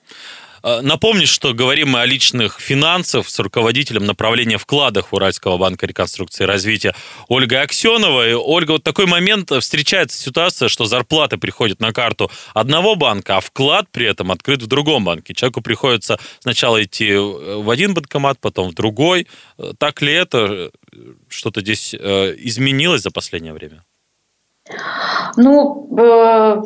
А, 0.63 0.81
напомню, 0.81 1.27
что 1.27 1.53
говорим 1.53 1.91
мы 1.91 2.01
о 2.01 2.05
личных 2.05 2.59
финансах 2.59 3.29
с 3.29 3.39
руководителем 3.39 4.05
направления 4.05 4.57
вкладов 4.57 5.13
Уральского 5.13 5.57
банка 5.57 5.85
реконструкции 5.85 6.43
и 6.43 6.47
развития 6.47 6.93
Ольгой 7.29 7.61
Аксеновой. 7.61 8.33
Ольга, 8.33 8.71
вот 8.71 8.83
такой 8.83 9.05
момент 9.05 9.51
встречается 9.51 10.21
ситуация, 10.21 10.67
что 10.67 10.85
зарплата 10.85 11.37
приходит 11.37 11.79
на 11.79 11.93
карту 11.93 12.29
одного 12.53 12.95
банка, 12.95 13.37
а 13.37 13.39
вклад 13.39 13.85
при 13.91 14.07
этом 14.07 14.31
открыт 14.31 14.61
в 14.61 14.67
другом 14.67 15.05
банке. 15.05 15.33
Человеку 15.33 15.61
приходится 15.61 16.19
сначала 16.39 16.83
идти 16.83 17.15
в 17.15 17.69
один 17.69 17.93
банкомат, 17.93 18.37
потом 18.39 18.71
в 18.71 18.73
другой. 18.73 19.27
Так 19.77 20.01
ли 20.01 20.13
это? 20.13 20.71
Что-то 21.27 21.61
здесь 21.61 21.93
э, 21.93 22.33
изменилось 22.37 23.01
за 23.01 23.11
последнее 23.11 23.53
время? 23.53 23.83
Ну, 25.37 25.87
э, 25.97 26.63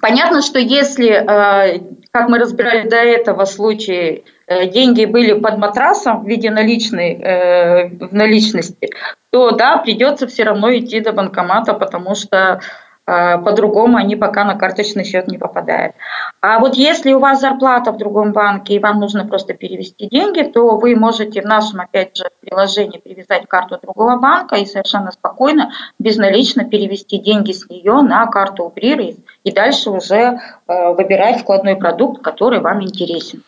понятно, 0.00 0.42
что 0.42 0.58
если 0.58 1.08
э, 1.10 1.80
как 2.12 2.28
мы 2.28 2.38
разбирали 2.38 2.88
до 2.88 2.96
этого 2.96 3.46
случая, 3.46 4.22
э, 4.46 4.66
деньги 4.68 5.06
были 5.06 5.32
под 5.32 5.56
матрасом 5.56 6.22
в 6.22 6.28
виде 6.28 6.50
наличной, 6.50 7.14
э, 7.14 7.88
в 7.88 8.14
наличности, 8.14 8.90
то 9.30 9.52
да, 9.52 9.78
придется 9.78 10.26
все 10.26 10.44
равно 10.44 10.76
идти 10.76 11.00
до 11.00 11.12
банкомата, 11.12 11.72
потому 11.72 12.14
что 12.14 12.60
по-другому 13.04 13.96
они 13.96 14.14
пока 14.14 14.44
на 14.44 14.54
карточный 14.54 15.04
счет 15.04 15.28
не 15.28 15.38
попадают. 15.38 15.94
А 16.40 16.60
вот 16.60 16.74
если 16.74 17.12
у 17.12 17.18
вас 17.18 17.40
зарплата 17.40 17.90
в 17.92 17.96
другом 17.96 18.32
банке 18.32 18.74
и 18.74 18.78
вам 18.78 19.00
нужно 19.00 19.26
просто 19.26 19.54
перевести 19.54 20.08
деньги, 20.08 20.42
то 20.42 20.76
вы 20.76 20.94
можете 20.94 21.42
в 21.42 21.44
нашем, 21.44 21.80
опять 21.80 22.16
же, 22.16 22.24
приложении 22.40 22.98
привязать 22.98 23.48
карту 23.48 23.78
другого 23.82 24.16
банка 24.16 24.56
и 24.56 24.66
совершенно 24.66 25.10
спокойно, 25.10 25.72
безналично 25.98 26.64
перевести 26.64 27.18
деньги 27.18 27.52
с 27.52 27.68
нее 27.68 28.02
на 28.02 28.26
карту 28.26 28.64
Убрир 28.64 29.00
и 29.42 29.52
дальше 29.52 29.90
уже 29.90 30.38
э, 30.68 30.92
выбирать 30.92 31.40
вкладной 31.40 31.76
продукт, 31.76 32.22
который 32.22 32.60
вам 32.60 32.82
интересен. 32.82 33.42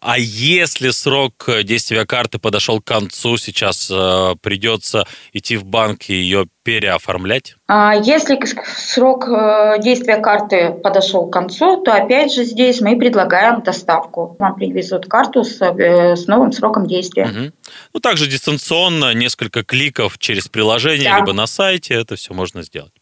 А 0.00 0.18
если 0.18 0.90
срок 0.90 1.48
действия 1.62 2.04
карты 2.06 2.38
подошел 2.38 2.80
к 2.80 2.84
концу, 2.84 3.36
сейчас 3.36 3.90
э, 3.90 4.34
придется 4.40 5.06
идти 5.32 5.56
в 5.56 5.64
банк 5.64 6.08
и 6.08 6.14
ее 6.14 6.46
переоформлять? 6.62 7.56
А 7.66 7.94
если 7.94 8.38
срок 8.76 9.28
э, 9.28 9.76
действия 9.80 10.16
карты 10.16 10.70
подошел 10.70 11.28
к 11.28 11.32
концу, 11.32 11.82
то 11.82 11.92
опять 11.92 12.32
же 12.32 12.44
здесь 12.44 12.80
мы 12.80 12.98
предлагаем 12.98 13.62
доставку. 13.62 14.36
Вам 14.38 14.54
привезут 14.54 15.06
карту 15.06 15.44
с, 15.44 15.60
э, 15.60 16.16
с 16.16 16.26
новым 16.26 16.52
сроком 16.52 16.86
действия. 16.86 17.26
Угу. 17.26 17.52
Ну, 17.94 18.00
также 18.00 18.26
дистанционно, 18.26 19.14
несколько 19.14 19.62
кликов 19.62 20.18
через 20.18 20.48
приложение, 20.48 21.10
да. 21.10 21.18
либо 21.18 21.32
на 21.32 21.46
сайте, 21.46 21.94
это 21.94 22.16
все 22.16 22.34
можно 22.34 22.62
сделать. 22.62 22.92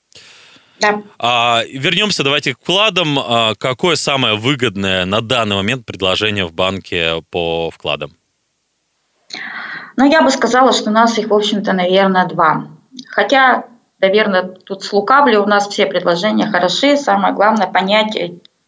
Да. 0.83 1.01
А, 1.19 1.63
вернемся, 1.73 2.25
давайте 2.25 2.55
к 2.55 2.59
вкладам. 2.59 3.19
А, 3.19 3.55
какое 3.55 3.95
самое 3.95 4.35
выгодное 4.35 5.05
на 5.05 5.21
данный 5.21 5.57
момент 5.57 5.87
предложение 5.87 6.45
в 6.45 6.53
банке 6.53 7.23
по 7.31 7.71
вкладам? 7.71 8.13
Ну, 9.97 10.11
я 10.11 10.23
бы 10.23 10.31
сказала, 10.31 10.73
что 10.73 10.91
у 10.91 10.93
нас 10.93 11.17
их, 11.19 11.29
в 11.29 11.35
общем-то, 11.35 11.73
наверное, 11.73 12.27
два. 12.27 12.67
Хотя, 13.09 13.65
наверное, 14.01 14.43
тут 14.43 14.83
слукавлю, 14.83 15.43
у 15.43 15.47
нас 15.47 15.69
все 15.69 15.87
предложения 15.87 16.51
хороши. 16.51 16.97
Самое 16.97 17.33
главное 17.33 17.69
понять, 17.69 18.17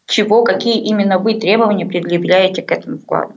чего, 0.05 0.43
какие 0.43 0.81
именно 0.81 1.19
вы 1.19 1.33
требования 1.33 1.85
предъявляете 1.85 2.61
к 2.61 2.71
этому 2.71 2.97
вкладу. 2.97 3.35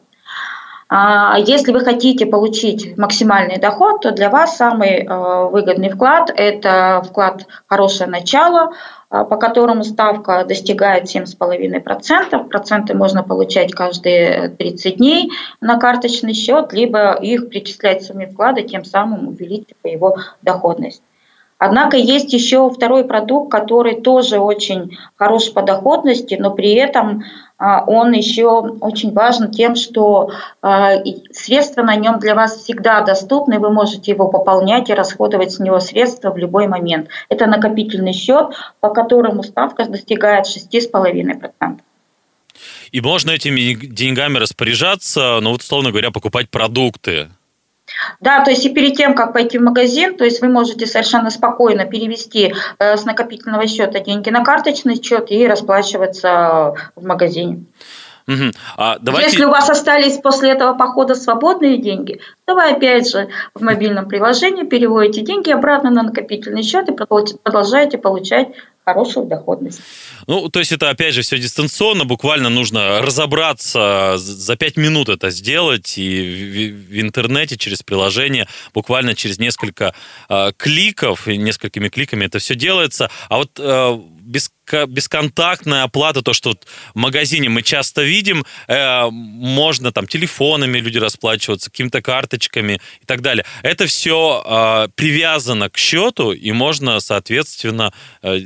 А 0.90 1.36
если 1.38 1.70
вы 1.72 1.80
хотите 1.80 2.24
получить 2.24 2.96
максимальный 2.96 3.58
доход, 3.58 4.00
то 4.00 4.10
для 4.10 4.30
вас 4.30 4.56
самый 4.56 5.04
э, 5.04 5.48
выгодный 5.50 5.90
вклад– 5.90 6.32
это 6.36 7.02
вклад 7.06 7.46
«Хорошее 7.66 8.08
начало», 8.08 8.72
э, 9.10 9.22
по 9.28 9.36
которому 9.36 9.84
ставка 9.84 10.46
достигает 10.46 11.04
7,5%. 11.04 12.48
Проценты 12.48 12.94
можно 12.94 13.22
получать 13.22 13.72
каждые 13.72 14.48
30 14.48 14.96
дней 14.96 15.30
на 15.60 15.78
карточный 15.78 16.32
счет, 16.32 16.72
либо 16.72 17.12
их 17.12 17.50
причислять 17.50 18.00
в 18.00 18.06
сумме 18.06 18.26
вклада, 18.26 18.62
тем 18.62 18.86
самым 18.86 19.28
увеличив 19.28 19.76
его 19.84 20.16
доходность. 20.40 21.02
Однако 21.58 21.96
есть 21.96 22.32
еще 22.32 22.70
второй 22.70 23.04
продукт, 23.04 23.50
который 23.50 24.00
тоже 24.00 24.38
очень 24.38 24.96
хорош 25.16 25.52
по 25.52 25.62
доходности, 25.62 26.36
но 26.38 26.52
при 26.52 26.72
этом 26.74 27.24
а, 27.24 27.47
он 27.58 28.12
еще 28.12 28.46
очень 28.80 29.12
важен 29.12 29.50
тем, 29.50 29.74
что 29.74 30.30
а, 30.62 30.96
средства 31.32 31.82
на 31.82 31.96
нем 31.96 32.18
для 32.20 32.34
вас 32.34 32.56
всегда 32.56 33.00
доступны, 33.02 33.58
вы 33.58 33.70
можете 33.70 34.12
его 34.12 34.28
пополнять 34.28 34.90
и 34.90 34.94
расходовать 34.94 35.52
с 35.52 35.58
него 35.58 35.80
средства 35.80 36.30
в 36.30 36.38
любой 36.38 36.68
момент. 36.68 37.08
Это 37.28 37.46
накопительный 37.46 38.12
счет, 38.12 38.54
по 38.80 38.90
которому 38.90 39.42
ставка 39.42 39.84
достигает 39.86 40.46
6,5%. 40.46 41.80
И 42.90 43.00
можно 43.00 43.30
этими 43.30 43.74
деньгами 43.74 44.38
распоряжаться, 44.38 45.38
ну 45.40 45.50
вот, 45.50 45.60
условно 45.60 45.90
говоря, 45.90 46.10
покупать 46.10 46.50
продукты 46.50 47.28
да, 48.20 48.42
то 48.44 48.50
есть 48.50 48.64
и 48.64 48.70
перед 48.70 48.96
тем, 48.96 49.14
как 49.14 49.32
пойти 49.32 49.58
в 49.58 49.62
магазин, 49.62 50.16
то 50.16 50.24
есть 50.24 50.40
вы 50.40 50.48
можете 50.48 50.86
совершенно 50.86 51.30
спокойно 51.30 51.84
перевести 51.84 52.54
э, 52.78 52.96
с 52.96 53.04
накопительного 53.04 53.66
счета 53.66 54.00
деньги 54.00 54.30
на 54.30 54.44
карточный 54.44 55.02
счет 55.02 55.30
и 55.30 55.46
расплачиваться 55.46 56.74
в 56.94 57.04
магазине. 57.04 57.64
Угу. 58.28 58.50
А 58.76 58.98
давайте... 59.00 59.30
Если 59.30 59.44
у 59.44 59.50
вас 59.50 59.70
остались 59.70 60.18
после 60.18 60.50
этого 60.50 60.74
похода 60.74 61.14
свободные 61.14 61.78
деньги, 61.78 62.20
то 62.44 62.54
вы 62.54 62.64
опять 62.64 63.10
же 63.10 63.28
в 63.54 63.62
мобильном 63.62 64.06
приложении 64.06 64.64
переводите 64.64 65.22
деньги 65.22 65.50
обратно 65.50 65.90
на 65.90 66.02
накопительный 66.02 66.62
счет 66.62 66.88
и 66.90 66.92
продолжаете 66.92 67.96
получать 67.96 68.48
хорошую 68.88 69.26
доходность. 69.26 69.80
Ну, 70.26 70.48
то 70.48 70.60
есть 70.60 70.72
это, 70.72 70.88
опять 70.90 71.14
же, 71.14 71.22
все 71.22 71.38
дистанционно, 71.38 72.04
буквально 72.04 72.48
нужно 72.48 73.00
разобраться, 73.02 74.14
за 74.16 74.56
пять 74.56 74.76
минут 74.76 75.08
это 75.08 75.30
сделать, 75.30 75.98
и 75.98 76.70
в, 76.70 77.00
интернете 77.00 77.56
через 77.56 77.82
приложение 77.82 78.46
буквально 78.74 79.14
через 79.14 79.38
несколько 79.38 79.94
э, 80.28 80.52
кликов, 80.56 81.28
и 81.28 81.36
несколькими 81.36 81.88
кликами 81.88 82.24
это 82.24 82.38
все 82.38 82.54
делается. 82.54 83.10
А 83.28 83.36
вот 83.36 83.50
э, 83.58 83.98
без 84.20 84.50
бесконтактная 84.86 85.84
оплата, 85.84 86.22
то, 86.22 86.32
что 86.32 86.54
в 86.94 86.98
магазине 86.98 87.48
мы 87.48 87.62
часто 87.62 88.02
видим, 88.02 88.44
э, 88.66 89.08
можно 89.10 89.92
там 89.92 90.06
телефонами 90.06 90.78
люди 90.78 90.98
расплачиваться, 90.98 91.70
какими-то 91.70 92.02
карточками 92.02 92.80
и 93.00 93.06
так 93.06 93.22
далее. 93.22 93.44
Это 93.62 93.86
все 93.86 94.42
э, 94.44 94.88
привязано 94.94 95.70
к 95.70 95.78
счету, 95.78 96.32
и 96.32 96.52
можно, 96.52 97.00
соответственно, 97.00 97.92
э, 98.22 98.38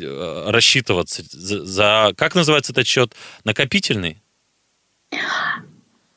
рассчитываться 0.46 1.22
за, 1.30 1.64
за... 1.64 2.12
Как 2.16 2.34
называется 2.34 2.72
этот 2.72 2.86
счет? 2.86 3.12
Накопительный? 3.44 4.22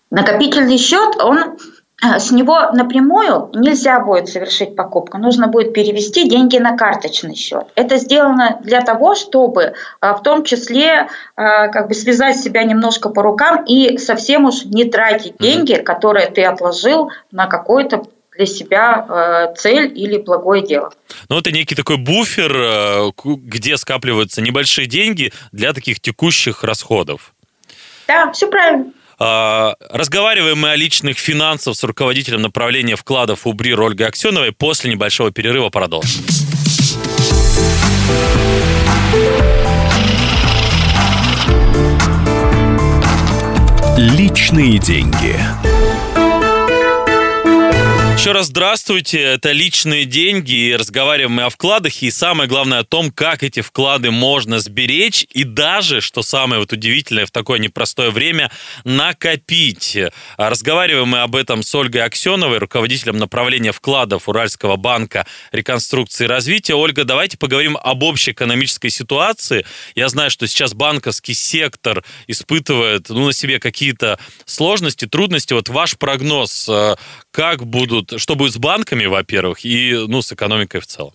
Накопительный 0.09 0.77
счет, 0.77 1.17
он 1.17 1.57
а, 2.01 2.19
с 2.19 2.31
него 2.31 2.71
напрямую 2.73 3.49
нельзя 3.53 3.99
будет 3.99 4.27
совершить 4.27 4.75
покупку, 4.75 5.17
нужно 5.17 5.47
будет 5.47 5.73
перевести 5.73 6.27
деньги 6.27 6.57
на 6.57 6.77
карточный 6.77 7.35
счет. 7.35 7.67
Это 7.75 7.97
сделано 7.97 8.59
для 8.63 8.81
того, 8.81 9.15
чтобы 9.15 9.73
а, 10.01 10.13
в 10.13 10.21
том 10.21 10.43
числе 10.43 11.07
а, 11.35 11.69
как 11.69 11.87
бы 11.87 11.93
связать 11.93 12.37
себя 12.37 12.63
немножко 12.63 13.09
по 13.09 13.21
рукам 13.21 13.63
и 13.65 13.97
совсем 13.97 14.45
уж 14.45 14.65
не 14.65 14.85
тратить 14.85 15.37
деньги, 15.39 15.75
которые 15.75 16.27
ты 16.27 16.43
отложил 16.43 17.11
на 17.31 17.47
какой-то 17.47 18.03
для 18.35 18.45
себя 18.45 19.53
цель 19.57 19.91
или 19.95 20.17
благое 20.17 20.65
дело. 20.65 20.93
Ну, 21.29 21.39
это 21.39 21.51
некий 21.51 21.75
такой 21.75 21.97
буфер, 21.97 23.13
где 23.23 23.77
скапливаются 23.77 24.41
небольшие 24.41 24.87
деньги 24.87 25.31
для 25.51 25.73
таких 25.73 25.99
текущих 25.99 26.63
расходов. 26.63 27.33
Да, 28.07 28.31
все 28.31 28.47
правильно. 28.47 28.91
А, 29.17 29.75
разговариваем 29.89 30.59
мы 30.59 30.71
о 30.71 30.75
личных 30.75 31.17
финансах 31.17 31.75
с 31.75 31.83
руководителем 31.83 32.41
направления 32.41 32.95
вкладов 32.95 33.47
УБРИР 33.47 33.79
Ольгой 33.81 34.07
Аксеновой. 34.07 34.51
После 34.51 34.91
небольшого 34.91 35.31
перерыва 35.31 35.69
продолжим. 35.69 36.21
Личные 43.97 44.77
деньги. 44.77 45.39
Еще 48.25 48.31
раз 48.31 48.47
здравствуйте. 48.47 49.21
Это 49.21 49.51
личные 49.51 50.05
деньги. 50.05 50.51
И 50.51 50.75
разговариваем 50.75 51.33
мы 51.33 51.43
о 51.43 51.51
вкладах. 51.51 52.01
И 52.01 52.09
самое 52.09 52.49
главное 52.49 52.79
о 52.79 52.83
том, 52.83 53.11
как 53.11 53.43
эти 53.43 53.61
вклады 53.61 54.09
можно 54.09 54.57
сберечь. 54.57 55.27
И 55.29 55.43
даже, 55.43 56.01
что 56.01 56.23
самое 56.23 56.59
вот 56.59 56.73
удивительное 56.73 57.27
в 57.27 57.29
такое 57.29 57.59
непростое 57.59 58.09
время, 58.09 58.49
накопить. 58.83 59.95
Разговариваем 60.37 61.09
мы 61.09 61.19
об 61.21 61.35
этом 61.35 61.61
с 61.61 61.75
Ольгой 61.75 62.01
Аксеновой, 62.01 62.57
руководителем 62.57 63.17
направления 63.17 63.71
вкладов 63.71 64.27
Уральского 64.27 64.75
банка 64.75 65.27
реконструкции 65.51 66.23
и 66.23 66.27
развития. 66.27 66.73
Ольга, 66.73 67.03
давайте 67.03 67.37
поговорим 67.37 67.77
об 67.77 68.01
общей 68.01 68.31
экономической 68.31 68.89
ситуации. 68.89 69.67
Я 69.93 70.09
знаю, 70.09 70.31
что 70.31 70.47
сейчас 70.47 70.73
банковский 70.73 71.35
сектор 71.35 72.03
испытывает 72.25 73.07
ну, 73.09 73.27
на 73.27 73.33
себе 73.33 73.59
какие-то 73.59 74.17
сложности, 74.45 75.05
трудности. 75.05 75.53
Вот 75.53 75.69
ваш 75.69 75.95
прогноз, 75.99 76.67
э, 76.67 76.95
как 77.29 77.67
будут 77.67 78.14
что 78.17 78.35
будет 78.35 78.53
с 78.53 78.57
банками, 78.57 79.05
во-первых, 79.05 79.65
и 79.65 80.05
ну, 80.07 80.21
с 80.21 80.31
экономикой 80.31 80.79
в 80.79 80.87
целом? 80.87 81.13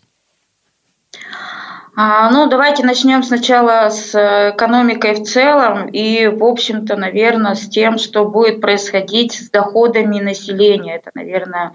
А, 1.96 2.30
ну, 2.30 2.48
давайте 2.48 2.84
начнем 2.84 3.22
сначала 3.22 3.90
с 3.90 4.14
экономикой 4.14 5.14
в 5.14 5.24
целом 5.24 5.88
и, 5.88 6.28
в 6.28 6.44
общем-то, 6.44 6.96
наверное, 6.96 7.54
с 7.54 7.68
тем, 7.68 7.98
что 7.98 8.24
будет 8.24 8.60
происходить 8.60 9.32
с 9.32 9.50
доходами 9.50 10.20
населения. 10.20 10.96
Это, 10.96 11.10
наверное, 11.14 11.72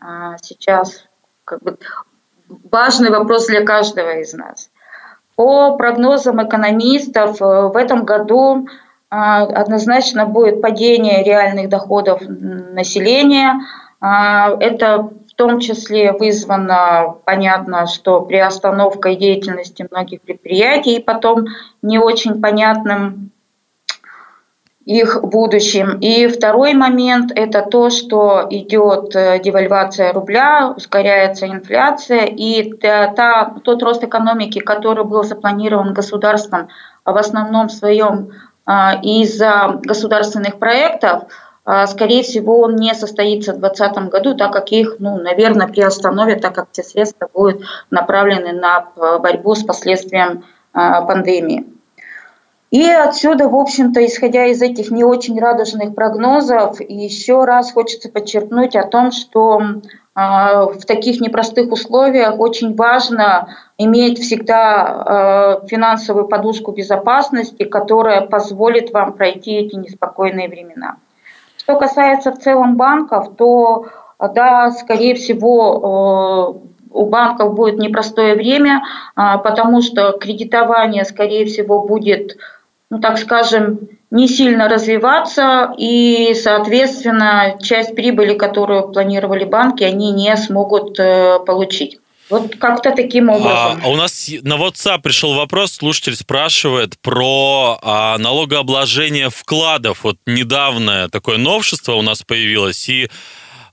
а, 0.00 0.38
сейчас 0.42 1.04
как 1.44 1.62
бы 1.62 1.76
важный 2.48 3.10
вопрос 3.10 3.46
для 3.46 3.64
каждого 3.64 4.18
из 4.18 4.32
нас. 4.32 4.70
По 5.36 5.76
прогнозам 5.76 6.46
экономистов, 6.46 7.40
э, 7.40 7.44
в 7.44 7.76
этом 7.76 8.04
году 8.04 8.66
а, 9.08 9.42
однозначно 9.42 10.26
будет 10.26 10.60
падение 10.60 11.22
реальных 11.22 11.68
доходов 11.68 12.22
населения– 12.22 13.60
это 14.00 15.10
в 15.30 15.34
том 15.36 15.60
числе 15.60 16.12
вызвано, 16.12 17.16
понятно, 17.24 17.86
что 17.86 18.22
приостановкой 18.22 19.16
деятельности 19.16 19.86
многих 19.90 20.22
предприятий 20.22 20.96
и 20.96 21.02
потом 21.02 21.46
не 21.82 21.98
очень 21.98 22.40
понятным 22.40 23.30
их 24.86 25.22
будущим. 25.22 25.98
И 26.00 26.26
второй 26.26 26.72
момент– 26.74 27.30
это 27.34 27.62
то, 27.62 27.90
что 27.90 28.46
идет 28.50 29.14
э, 29.14 29.38
девальвация 29.38 30.12
рубля, 30.12 30.72
ускоряется 30.74 31.46
инфляция, 31.46 32.24
и 32.24 32.72
та, 32.72 33.54
тот 33.62 33.82
рост 33.82 34.02
экономики, 34.02 34.58
который 34.58 35.04
был 35.04 35.22
запланирован 35.22 35.92
государством 35.92 36.68
в 37.04 37.16
основном 37.16 37.68
своем 37.68 38.30
а, 38.64 38.98
из-за 39.02 39.78
государственных 39.84 40.58
проектов– 40.58 41.24
а, 41.32 41.49
скорее 41.86 42.22
всего, 42.22 42.60
он 42.60 42.76
не 42.76 42.94
состоится 42.94 43.52
в 43.52 43.58
2020 43.58 44.10
году, 44.10 44.34
так 44.34 44.52
как 44.52 44.72
их, 44.72 44.96
ну, 44.98 45.18
наверное, 45.18 45.68
приостановят, 45.68 46.40
так 46.40 46.54
как 46.54 46.68
все 46.72 46.82
средства 46.82 47.28
будут 47.32 47.62
направлены 47.90 48.52
на 48.52 48.88
борьбу 49.18 49.54
с 49.54 49.62
последствием 49.62 50.44
а, 50.72 51.02
пандемии. 51.02 51.66
И 52.70 52.84
отсюда, 52.84 53.48
в 53.48 53.56
общем-то, 53.56 54.04
исходя 54.06 54.46
из 54.46 54.62
этих 54.62 54.92
не 54.92 55.02
очень 55.02 55.40
радужных 55.40 55.96
прогнозов, 55.96 56.80
еще 56.80 57.44
раз 57.44 57.72
хочется 57.72 58.08
подчеркнуть 58.08 58.76
о 58.76 58.86
том, 58.86 59.10
что 59.10 59.60
а, 60.14 60.66
в 60.66 60.84
таких 60.84 61.20
непростых 61.20 61.72
условиях 61.72 62.38
очень 62.38 62.76
важно 62.76 63.56
иметь 63.78 64.20
всегда 64.20 65.60
финансовую 65.66 66.28
подушку 66.28 66.70
безопасности, 66.70 67.64
которая 67.64 68.26
позволит 68.26 68.92
вам 68.92 69.14
пройти 69.14 69.52
эти 69.54 69.74
неспокойные 69.74 70.48
времена. 70.48 70.98
Что 71.70 71.78
касается 71.78 72.32
в 72.32 72.38
целом 72.40 72.76
банков, 72.76 73.36
то 73.36 73.86
да, 74.18 74.72
скорее 74.72 75.14
всего, 75.14 76.58
э, 76.64 76.68
у 76.90 77.06
банков 77.06 77.54
будет 77.54 77.78
непростое 77.78 78.34
время, 78.34 78.82
а, 79.14 79.38
потому 79.38 79.80
что 79.80 80.10
кредитование, 80.18 81.04
скорее 81.04 81.46
всего, 81.46 81.86
будет, 81.86 82.38
ну 82.90 82.98
так 82.98 83.18
скажем, 83.18 83.88
не 84.10 84.26
сильно 84.26 84.68
развиваться, 84.68 85.72
и, 85.78 86.34
соответственно, 86.34 87.54
часть 87.62 87.94
прибыли, 87.94 88.34
которую 88.34 88.88
планировали 88.88 89.44
банки, 89.44 89.84
они 89.84 90.10
не 90.10 90.36
смогут 90.36 90.98
э, 90.98 91.38
получить. 91.46 91.99
Вот 92.30 92.56
как-то 92.56 92.92
таким 92.92 93.30
а, 93.30 93.34
образом. 93.34 93.80
А, 93.82 93.88
у 93.88 93.96
нас 93.96 94.30
на 94.42 94.54
WhatsApp 94.54 95.02
пришел 95.02 95.34
вопрос, 95.34 95.72
слушатель 95.72 96.14
спрашивает 96.14 96.98
про 97.00 97.78
а, 97.82 98.18
налогообложение 98.18 99.30
вкладов. 99.30 100.04
Вот 100.04 100.16
недавно 100.26 101.08
такое 101.10 101.38
новшество 101.38 101.94
у 101.94 102.02
нас 102.02 102.22
появилось, 102.22 102.88
и 102.88 103.10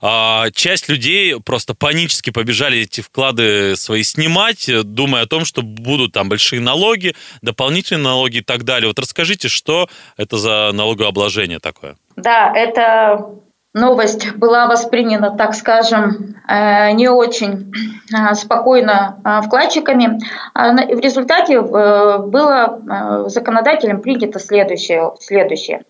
а, 0.00 0.50
часть 0.50 0.88
людей 0.88 1.40
просто 1.40 1.74
панически 1.74 2.30
побежали 2.30 2.80
эти 2.80 3.00
вклады 3.00 3.76
свои 3.76 4.02
снимать, 4.02 4.68
думая 4.84 5.22
о 5.22 5.26
том, 5.26 5.44
что 5.44 5.62
будут 5.62 6.12
там 6.12 6.28
большие 6.28 6.60
налоги, 6.60 7.14
дополнительные 7.42 8.04
налоги 8.04 8.38
и 8.38 8.42
так 8.42 8.64
далее. 8.64 8.88
Вот 8.88 8.98
расскажите, 8.98 9.48
что 9.48 9.88
это 10.16 10.36
за 10.36 10.70
налогообложение 10.72 11.58
такое? 11.60 11.96
Да, 12.16 12.52
это 12.54 13.38
новость 13.74 14.34
была 14.34 14.66
воспринята, 14.66 15.30
так 15.30 15.54
скажем, 15.54 16.36
э, 16.48 16.92
не 16.92 17.08
очень 17.08 17.72
э, 18.12 18.34
спокойно 18.34 19.20
э, 19.24 19.42
вкладчиками. 19.42 20.18
А 20.54 20.72
в 20.72 21.00
результате 21.00 21.60
было 21.60 23.26
законодателем 23.28 24.00
принято 24.00 24.38
следующее. 24.38 25.12
следующее. 25.20 25.84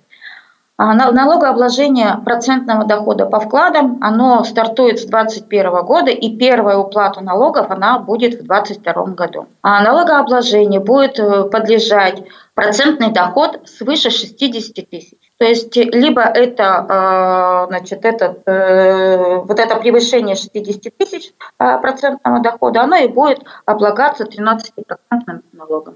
А, 0.81 0.95
налогообложение 0.95 2.21
процентного 2.25 2.85
дохода 2.85 3.27
по 3.27 3.41
вкладам, 3.41 3.99
оно 4.01 4.45
стартует 4.45 5.01
с 5.01 5.07
2021 5.07 5.85
года, 5.85 6.12
и 6.12 6.37
первая 6.37 6.77
уплата 6.77 7.21
налогов 7.21 7.71
она 7.71 7.99
будет 7.99 8.35
в 8.35 8.47
2022 8.47 9.07
году. 9.14 9.49
А 9.61 9.83
налогообложение 9.83 10.79
будет 10.79 11.17
подлежать 11.51 12.23
процентный 12.55 13.11
доход 13.11 13.62
свыше 13.69 14.11
60 14.11 14.88
тысяч. 14.88 15.28
То 15.38 15.46
есть 15.46 15.77
либо 15.77 16.22
это, 16.22 16.85
э, 16.88 17.66
значит, 17.68 18.05
этот, 18.05 18.42
э, 18.46 19.37
вот 19.37 19.61
это 19.61 19.77
превышение 19.77 20.35
60 20.35 20.92
тысяч 20.96 21.33
э, 21.61 21.79
процентного 21.81 22.40
дохода, 22.40 22.83
оно 22.83 22.96
и 22.96 23.07
будет 23.07 23.44
облагаться 23.64 24.24
13% 24.24 25.42
налогом. 25.53 25.94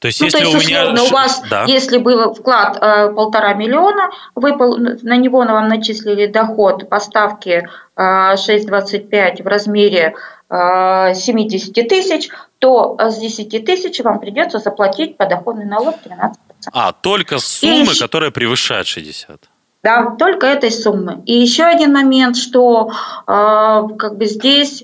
То 0.00 0.08
есть, 0.08 0.20
ну, 0.20 0.26
если 0.26 0.38
то 0.38 0.44
есть, 0.44 0.66
у 0.66 0.68
меня... 0.68 1.02
у 1.02 1.12
вас, 1.12 1.42
да. 1.50 1.64
если 1.64 1.98
был 1.98 2.34
вклад 2.34 2.78
э, 2.80 3.12
полтора 3.12 3.54
миллиона, 3.54 4.10
вы, 4.34 4.56
на 4.56 5.16
него 5.16 5.38
вам 5.38 5.68
начислили 5.68 6.26
доход 6.26 6.88
по 6.88 7.00
ставке 7.00 7.68
э, 7.96 8.00
6,25 8.00 9.42
в 9.42 9.46
размере 9.46 10.14
э, 10.50 11.14
70 11.14 11.88
тысяч, 11.88 12.28
то 12.58 12.96
с 12.98 13.18
10 13.18 13.64
тысяч 13.64 14.00
вам 14.00 14.20
придется 14.20 14.58
заплатить 14.58 15.16
подоходный 15.16 15.66
налог 15.66 15.96
13%. 16.04 16.32
А, 16.72 16.92
только 16.92 17.38
суммы, 17.38 17.92
И... 17.92 17.98
которая 17.98 18.30
превышает 18.30 18.86
60? 18.86 19.48
Да, 19.82 20.16
только 20.18 20.46
этой 20.46 20.72
суммы. 20.72 21.22
И 21.24 21.34
еще 21.34 21.64
один 21.64 21.92
момент, 21.92 22.36
что 22.36 22.90
э, 22.90 22.92
как 23.26 24.16
бы 24.18 24.26
здесь 24.26 24.82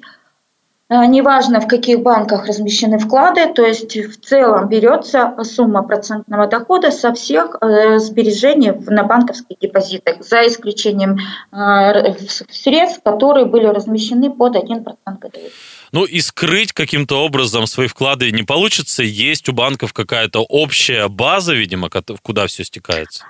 э, 0.88 1.04
неважно 1.06 1.60
в 1.60 1.66
каких 1.66 2.00
банках 2.00 2.46
размещены 2.46 2.98
вклады, 2.98 3.52
то 3.52 3.64
есть 3.66 3.96
в 3.96 4.20
целом 4.20 4.68
берется 4.68 5.34
сумма 5.42 5.82
процентного 5.82 6.46
дохода 6.46 6.92
со 6.92 7.12
всех 7.12 7.56
э, 7.60 7.98
сбережений 7.98 8.72
на 8.86 9.02
банковских 9.02 9.58
депозитах, 9.58 10.22
за 10.22 10.46
исключением 10.46 11.18
э, 11.50 12.14
средств, 12.50 13.02
которые 13.02 13.46
были 13.46 13.66
размещены 13.66 14.30
под 14.30 14.54
1% 14.54 14.84
годовых. 15.04 15.52
Ну 15.94 16.04
и 16.06 16.20
скрыть 16.20 16.72
каким-то 16.72 17.24
образом 17.24 17.68
свои 17.68 17.86
вклады 17.86 18.32
не 18.32 18.42
получится. 18.42 19.04
Есть 19.04 19.48
у 19.48 19.52
банков 19.52 19.92
какая-то 19.92 20.40
общая 20.40 21.06
база, 21.06 21.54
видимо, 21.54 21.88
куда 22.20 22.48
все 22.48 22.64
стекается. 22.64 23.26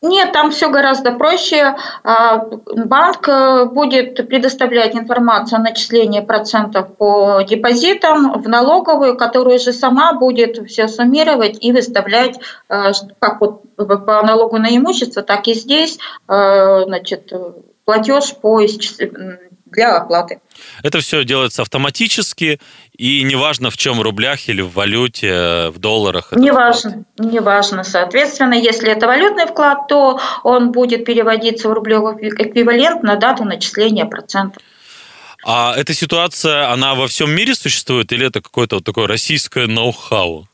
Нет, 0.00 0.30
там 0.32 0.52
все 0.52 0.70
гораздо 0.70 1.10
проще. 1.10 1.74
А, 2.04 2.36
банк 2.36 3.28
э, 3.28 3.64
будет 3.64 4.14
предоставлять 4.28 4.94
информацию 4.94 5.58
о 5.58 5.62
начислении 5.62 6.20
процентов 6.20 6.96
по 6.96 7.40
депозитам 7.42 8.40
в 8.40 8.48
налоговую, 8.48 9.16
которую 9.16 9.58
же 9.58 9.72
сама 9.72 10.12
будет 10.12 10.68
все 10.68 10.86
суммировать 10.86 11.58
и 11.60 11.72
выставлять 11.72 12.38
э, 12.68 12.92
как 13.18 13.40
вот 13.40 13.62
по 13.74 14.22
налогу 14.22 14.58
на 14.58 14.68
имущество, 14.68 15.22
так 15.22 15.48
и 15.48 15.54
здесь 15.54 15.98
э, 16.28 16.84
значит, 16.84 17.32
платеж 17.84 18.36
по 18.36 18.60
для 19.70 19.96
оплаты. 19.96 20.40
Это 20.82 21.00
все 21.00 21.24
делается 21.24 21.62
автоматически, 21.62 22.60
и 22.96 23.22
неважно 23.22 23.70
в 23.70 23.76
чем, 23.76 23.98
в 23.98 24.02
рублях 24.02 24.48
или 24.48 24.60
в 24.60 24.72
валюте, 24.72 25.70
в 25.70 25.78
долларах. 25.78 26.32
Неважно, 26.32 27.04
неважно. 27.18 27.84
Соответственно, 27.84 28.54
если 28.54 28.90
это 28.90 29.06
валютный 29.06 29.46
вклад, 29.46 29.88
то 29.88 30.20
он 30.42 30.72
будет 30.72 31.04
переводиться 31.04 31.68
в 31.68 31.72
рублевый 31.72 32.28
эквивалент 32.28 33.02
на 33.02 33.16
дату 33.16 33.44
начисления 33.44 34.06
процентов. 34.06 34.62
А 35.44 35.74
эта 35.76 35.94
ситуация, 35.94 36.70
она 36.72 36.94
во 36.94 37.06
всем 37.06 37.30
мире 37.30 37.54
существует, 37.54 38.12
или 38.12 38.26
это 38.26 38.40
какое-то 38.40 38.76
вот 38.76 38.84
такое 38.84 39.06
российское 39.06 39.66
ноу-хау? 39.66 40.46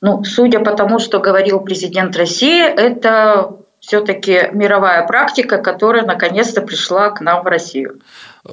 Ну, 0.00 0.24
судя 0.24 0.60
по 0.60 0.72
тому, 0.72 0.98
что 0.98 1.18
говорил 1.18 1.60
президент 1.60 2.16
России, 2.16 2.62
это 2.62 3.56
все-таки 3.80 4.50
мировая 4.52 5.06
практика, 5.06 5.58
которая 5.58 6.04
наконец-то 6.04 6.62
пришла 6.62 7.10
к 7.10 7.20
нам 7.20 7.42
в 7.42 7.46
Россию. 7.46 8.00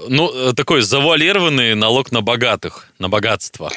Ну, 0.08 0.32
э, 0.32 0.54
такой 0.54 0.82
завуалированный 0.82 1.76
налог 1.76 2.12
на 2.12 2.22
богатых, 2.22 2.88
на 3.00 3.10
богатство. 3.10 3.72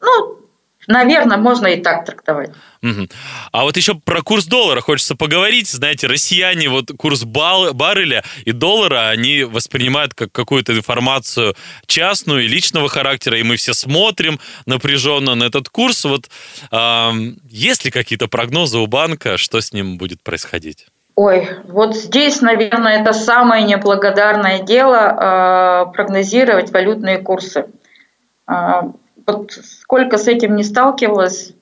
Ну, 0.00 0.41
Наверное, 0.88 1.36
можно 1.36 1.68
и 1.68 1.80
так 1.80 2.04
трактовать. 2.04 2.50
Угу. 2.82 3.08
А 3.52 3.62
вот 3.62 3.76
еще 3.76 3.94
про 3.94 4.22
курс 4.22 4.46
доллара 4.46 4.80
хочется 4.80 5.14
поговорить. 5.14 5.68
Знаете, 5.68 6.08
россияне 6.08 6.68
вот 6.68 6.90
курс 6.98 7.22
бал, 7.24 7.72
барреля 7.72 8.24
и 8.44 8.50
доллара, 8.50 9.08
они 9.08 9.44
воспринимают 9.44 10.14
как 10.14 10.32
какую-то 10.32 10.76
информацию 10.76 11.54
частную 11.86 12.44
и 12.44 12.48
личного 12.48 12.88
характера, 12.88 13.38
и 13.38 13.44
мы 13.44 13.56
все 13.56 13.74
смотрим 13.74 14.40
напряженно 14.66 15.36
на 15.36 15.44
этот 15.44 15.68
курс. 15.68 16.04
Вот 16.04 16.28
э, 16.72 17.10
есть 17.48 17.84
ли 17.84 17.90
какие-то 17.92 18.26
прогнозы 18.26 18.78
у 18.78 18.86
банка, 18.86 19.36
что 19.36 19.60
с 19.60 19.72
ним 19.72 19.98
будет 19.98 20.22
происходить? 20.22 20.86
Ой, 21.14 21.48
вот 21.68 21.94
здесь, 21.94 22.40
наверное, 22.40 23.02
это 23.02 23.12
самое 23.12 23.64
неблагодарное 23.64 24.62
дело 24.62 25.86
э, 25.86 25.92
прогнозировать 25.92 26.72
валютные 26.72 27.18
курсы. 27.18 27.66
Э, 28.48 28.82
вот 29.26 29.52
сколько 29.52 30.18
с 30.18 30.28
этим 30.28 30.56
не 30.56 30.64
сталкивалась. 30.64 31.52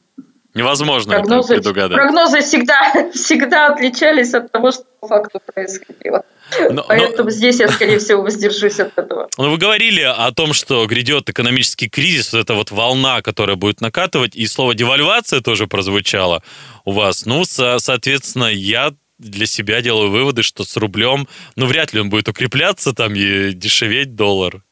Невозможно 0.53 1.12
прогнозы, 1.14 1.55
это 1.55 1.62
предугадать. 1.62 1.96
Прогнозы 1.96 2.40
всегда, 2.40 3.11
всегда 3.14 3.68
отличались 3.68 4.35
от 4.35 4.51
того, 4.51 4.73
что 4.73 4.85
по 5.01 5.07
факту 5.07 5.40
происходило. 5.55 6.25
Но, 6.70 6.85
Поэтому 6.88 7.25
но... 7.25 7.31
здесь 7.31 7.61
я, 7.61 7.68
скорее 7.68 8.01
всего, 8.01 8.23
воздержусь 8.23 8.81
от 8.81 8.99
этого. 8.99 9.29
Но 9.38 9.51
вы 9.51 9.59
говорили 9.59 10.01
о 10.01 10.33
том, 10.33 10.53
что 10.53 10.85
грядет 10.87 11.31
экономический 11.31 11.88
кризис, 11.88 12.33
вот 12.33 12.40
эта 12.40 12.55
вот 12.55 12.73
волна, 12.73 13.23
которая 13.23 13.55
будет 13.55 13.81
накатывать, 13.81 14.35
и 14.35 14.46
слово 14.49 14.75
девальвация 14.75 15.40
тоже 15.40 15.68
прозвучало 15.68 16.42
у 16.85 16.90
вас. 16.90 17.27
Ну, 17.27 17.44
со- 17.44 17.79
соответственно, 17.79 18.46
я 18.46 18.92
для 19.18 19.46
себя 19.46 19.83
делаю 19.83 20.11
выводы, 20.11 20.42
что 20.42 20.64
с 20.64 20.77
рублем, 20.77 21.29
ну, 21.55 21.66
вряд 21.66 21.92
ли 21.92 22.01
он 22.01 22.11
будет 22.11 22.29
укрепляться 22.29 22.92
там 22.92 23.14
и 23.14 23.53
дешеветь 23.53 24.16
доллар. 24.16 24.62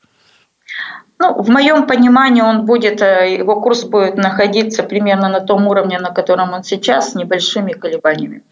Ну, 1.21 1.43
в 1.43 1.49
моем 1.51 1.87
понимании 1.87 2.43
он 2.43 2.65
будет, 2.65 3.03
э, 3.03 3.35
его 3.35 3.61
курс 3.61 3.85
будет 3.85 4.17
находиться 4.17 4.85
примерно 4.85 5.29
на 5.29 5.41
том 5.41 5.67
уровне, 5.67 5.99
на 5.99 6.11
котором 6.11 6.53
он 6.53 6.63
сейчас, 6.63 7.13
с 7.13 7.15
небольшими 7.17 7.73
колебаниями. 7.73 8.43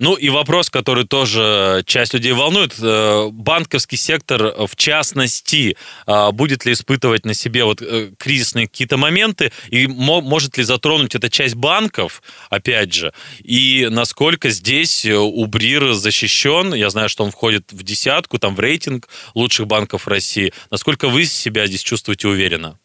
Ну 0.00 0.14
и 0.14 0.30
вопрос, 0.30 0.70
который 0.70 1.04
тоже 1.04 1.82
часть 1.84 2.14
людей 2.14 2.32
волнует. 2.32 2.74
Э, 2.80 3.28
банковский 3.30 3.98
сектор, 3.98 4.66
в 4.66 4.74
частности, 4.74 5.76
э, 6.06 6.32
будет 6.32 6.64
ли 6.64 6.72
испытывать 6.72 7.26
на 7.26 7.34
себе 7.34 7.64
вот 7.64 7.82
э, 7.82 8.10
кризисные 8.16 8.66
какие-то 8.66 8.96
моменты, 8.96 9.52
и 9.68 9.86
может 9.86 10.56
ли 10.56 10.64
затронуть 10.64 11.14
эта 11.14 11.28
часть 11.28 11.54
банков, 11.54 12.22
опять 12.48 12.94
же, 12.94 13.12
и 13.40 13.88
насколько 13.90 14.48
здесь 14.48 15.04
Убрир 15.04 15.92
защищен, 15.92 16.72
я 16.72 16.88
знаю, 16.88 17.10
что 17.10 17.24
он 17.24 17.30
входит 17.30 17.70
в 17.70 17.82
десятку, 17.82 18.38
там 18.38 18.54
в 18.54 18.60
рейтинг 18.60 19.06
лучших 19.34 19.66
банков 19.66 20.08
России, 20.08 20.54
насколько 20.70 21.10
вы 21.10 21.26
себя 21.26 21.66
здесь 21.66 21.82
чувствуете 21.82 22.28
уверенно? 22.28 22.78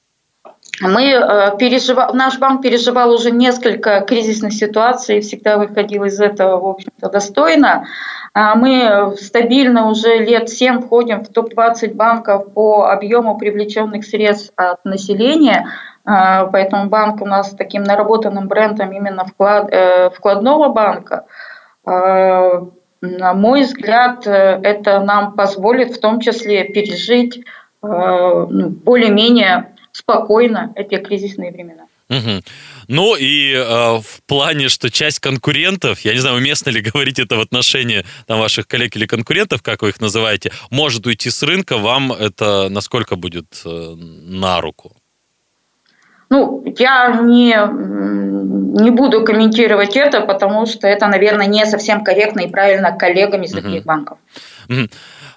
Мы 0.81 1.11
э, 1.11 1.57
переживал, 1.57 2.13
наш 2.13 2.37
банк 2.37 2.61
переживал 2.61 3.13
уже 3.13 3.31
несколько 3.31 4.01
кризисных 4.01 4.51
ситуаций 4.51 5.21
всегда 5.21 5.57
выходил 5.57 6.03
из 6.03 6.19
этого, 6.19 6.59
в 6.59 6.67
общем-то, 6.67 7.09
достойно. 7.09 7.85
А 8.33 8.55
мы 8.55 9.15
стабильно 9.17 9.87
уже 9.87 10.17
лет 10.17 10.49
7 10.49 10.81
входим 10.81 11.23
в 11.23 11.29
топ-20 11.29 11.93
банков 11.93 12.53
по 12.53 12.89
объему 12.89 13.37
привлеченных 13.37 14.05
средств 14.05 14.51
от 14.57 14.83
населения. 14.83 15.69
А, 16.03 16.45
поэтому 16.47 16.89
банк 16.89 17.21
у 17.21 17.25
нас 17.25 17.51
таким 17.51 17.83
наработанным 17.83 18.49
брендом 18.49 18.91
именно 18.91 19.23
вклад, 19.23 19.69
э, 19.71 20.09
вкладного 20.09 20.69
банка. 20.69 21.25
А, 21.85 22.65
на 22.99 23.33
мой 23.33 23.61
взгляд, 23.61 24.27
э, 24.27 24.59
это 24.61 24.99
нам 24.99 25.35
позволит 25.35 25.95
в 25.95 26.01
том 26.01 26.19
числе 26.19 26.65
пережить 26.65 27.45
ну, 27.81 28.69
более-менее 28.69 29.74
спокойно 29.95 30.73
эти 30.75 30.97
кризисные 30.97 31.51
времена. 31.51 31.83
Угу. 32.09 32.41
Ну 32.87 33.15
и 33.15 33.53
э, 33.53 33.63
в 33.63 34.21
плане, 34.27 34.67
что 34.69 34.91
часть 34.91 35.19
конкурентов, 35.19 36.01
я 36.01 36.13
не 36.13 36.19
знаю, 36.19 36.37
уместно 36.37 36.69
ли 36.69 36.81
говорить 36.93 37.17
это 37.17 37.37
в 37.37 37.39
отношении 37.39 38.05
там, 38.27 38.39
ваших 38.39 38.67
коллег 38.67 38.95
или 38.95 39.05
конкурентов, 39.05 39.61
как 39.61 39.81
вы 39.81 39.89
их 39.89 40.01
называете, 40.01 40.51
может 40.69 41.07
уйти 41.07 41.29
с 41.29 41.41
рынка, 41.43 41.77
вам 41.77 42.11
это 42.11 42.67
насколько 42.69 43.15
будет 43.15 43.61
э, 43.65 43.95
на 43.97 44.61
руку? 44.61 44.95
Ну, 46.29 46.63
я 46.77 47.21
не, 47.21 47.55
не 48.81 48.91
буду 48.91 49.23
комментировать 49.23 49.95
это, 49.95 50.21
потому 50.21 50.65
что 50.65 50.87
это, 50.87 51.07
наверное, 51.07 51.45
не 51.45 51.65
совсем 51.65 52.03
корректно 52.03 52.41
и 52.41 52.49
правильно 52.49 52.97
коллегам 52.97 53.43
из 53.43 53.51
других 53.51 53.81
угу. 53.81 53.87
банков. 53.87 54.17
Угу. 54.67 54.89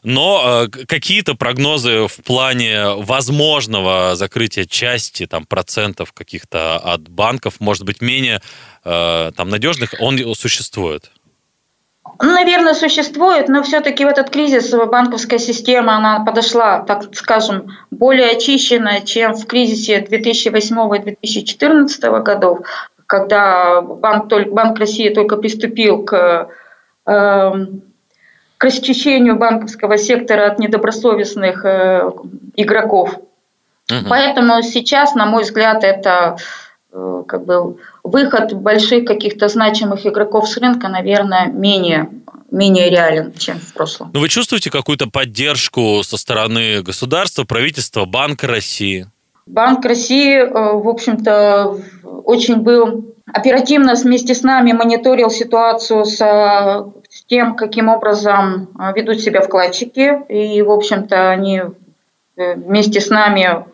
Но 0.03 0.67
э, 0.67 0.69
какие-то 0.87 1.35
прогнозы 1.35 2.07
в 2.07 2.23
плане 2.25 2.95
возможного 2.97 4.15
закрытия 4.15 4.65
части 4.65 5.27
там, 5.27 5.45
процентов 5.45 6.13
каких-то 6.13 6.77
от 6.77 7.09
банков, 7.09 7.61
может 7.61 7.85
быть, 7.85 8.01
менее 8.01 8.41
э, 8.85 9.31
там, 9.37 9.49
надежных, 9.49 9.95
он 10.01 10.35
существует? 10.35 11.11
Ну, 12.21 12.33
наверное, 12.33 12.75
существует, 12.75 13.49
но 13.49 13.63
все-таки 13.63 14.05
в 14.05 14.09
этот 14.09 14.31
кризис 14.31 14.71
банковская 14.71 15.39
система 15.39 15.97
она 15.97 16.25
подошла, 16.25 16.81
так 16.81 17.15
скажем, 17.15 17.69
более 17.91 18.31
очищенная, 18.31 19.03
чем 19.03 19.35
в 19.35 19.47
кризисе 19.47 20.01
2008-2014 20.01 22.23
годов, 22.23 22.61
когда 23.07 23.83
банк, 23.83 24.33
банк 24.51 24.79
России 24.79 25.11
только 25.11 25.37
приступил 25.37 26.05
к 26.05 26.49
э, 27.07 27.53
к 28.59 28.65
расчищению 28.65 29.37
банковского 29.37 29.97
сектора 29.97 30.51
от 30.51 30.59
недобросовестных 30.59 31.65
э, 31.65 32.11
игроков. 32.57 33.15
Угу. 33.91 34.09
Поэтому 34.09 34.63
сейчас, 34.63 35.15
на 35.15 35.27
мой 35.27 35.45
взгляд, 35.45 35.85
это 35.85 36.37
э, 36.93 37.23
как 37.27 37.45
бы 37.47 37.79
выход 38.03 38.53
больших 38.53 39.05
каких-то 39.05 39.49
значимых 39.49 40.05
игроков 40.07 40.49
с 40.49 40.57
рынка, 40.59 40.89
наверное, 40.89 41.47
менее 41.47 42.11
менее 42.51 42.89
реален, 42.89 43.35
чем 43.35 43.59
в 43.59 43.75
прошлом. 43.75 44.11
Но 44.15 44.21
вы 44.21 44.31
чувствуете 44.31 44.71
какую-то 44.71 45.07
поддержку 45.11 46.01
со 46.03 46.17
стороны 46.17 46.83
государства, 46.83 47.45
правительства, 47.45 48.07
Банка 48.07 48.47
России? 48.47 49.07
Банк 49.45 49.85
России, 49.85 50.41
в 50.41 50.89
общем-то, 50.89 51.79
очень 52.25 52.57
был 52.57 53.15
оперативно 53.33 53.95
вместе 53.95 54.35
с 54.35 54.43
нами 54.43 54.73
мониторил 54.73 55.31
ситуацию 55.31 56.05
с, 56.05 56.19
с 57.19 57.25
тем, 57.25 57.57
каким 57.57 57.89
образом 57.89 58.69
ведут 58.95 59.21
себя 59.21 59.41
вкладчики. 59.41 60.23
И, 60.29 60.63
в 60.63 60.71
общем-то, 60.71 61.31
они 61.31 61.63
вместе 62.37 63.01
с 63.01 63.11
нами 63.11 63.65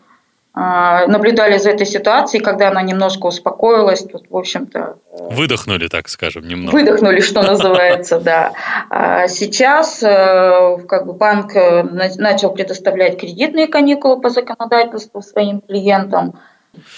а, 0.57 1.09
наблюдали 1.09 1.59
за 1.59 1.70
этой 1.70 1.85
ситуацией, 1.85 2.40
когда 2.40 2.68
она 2.68 2.80
немножко 2.80 3.26
успокоилась, 3.26 4.04
тут, 4.04 4.30
в 4.30 4.37
общем-то... 4.37 4.98
Э, 5.11 5.35
выдохнули, 5.35 5.88
так 5.88 6.09
скажем, 6.09 6.46
немного. 6.46 6.72
Выдохнули, 6.76 7.20
что 7.20 7.42
называется, 7.50 8.20
да. 8.20 8.52
А 8.88 9.26
сейчас 9.26 10.00
э, 10.00 10.78
как 10.87 11.07
бы 11.07 11.12
банк 11.12 11.57
э, 11.57 11.83
начал 11.83 12.50
предоставлять 12.52 13.18
кредитные 13.18 13.66
каникулы 13.66 14.20
по 14.20 14.30
законодательству 14.30 15.22
своим 15.22 15.61
клиентам, 15.61 16.38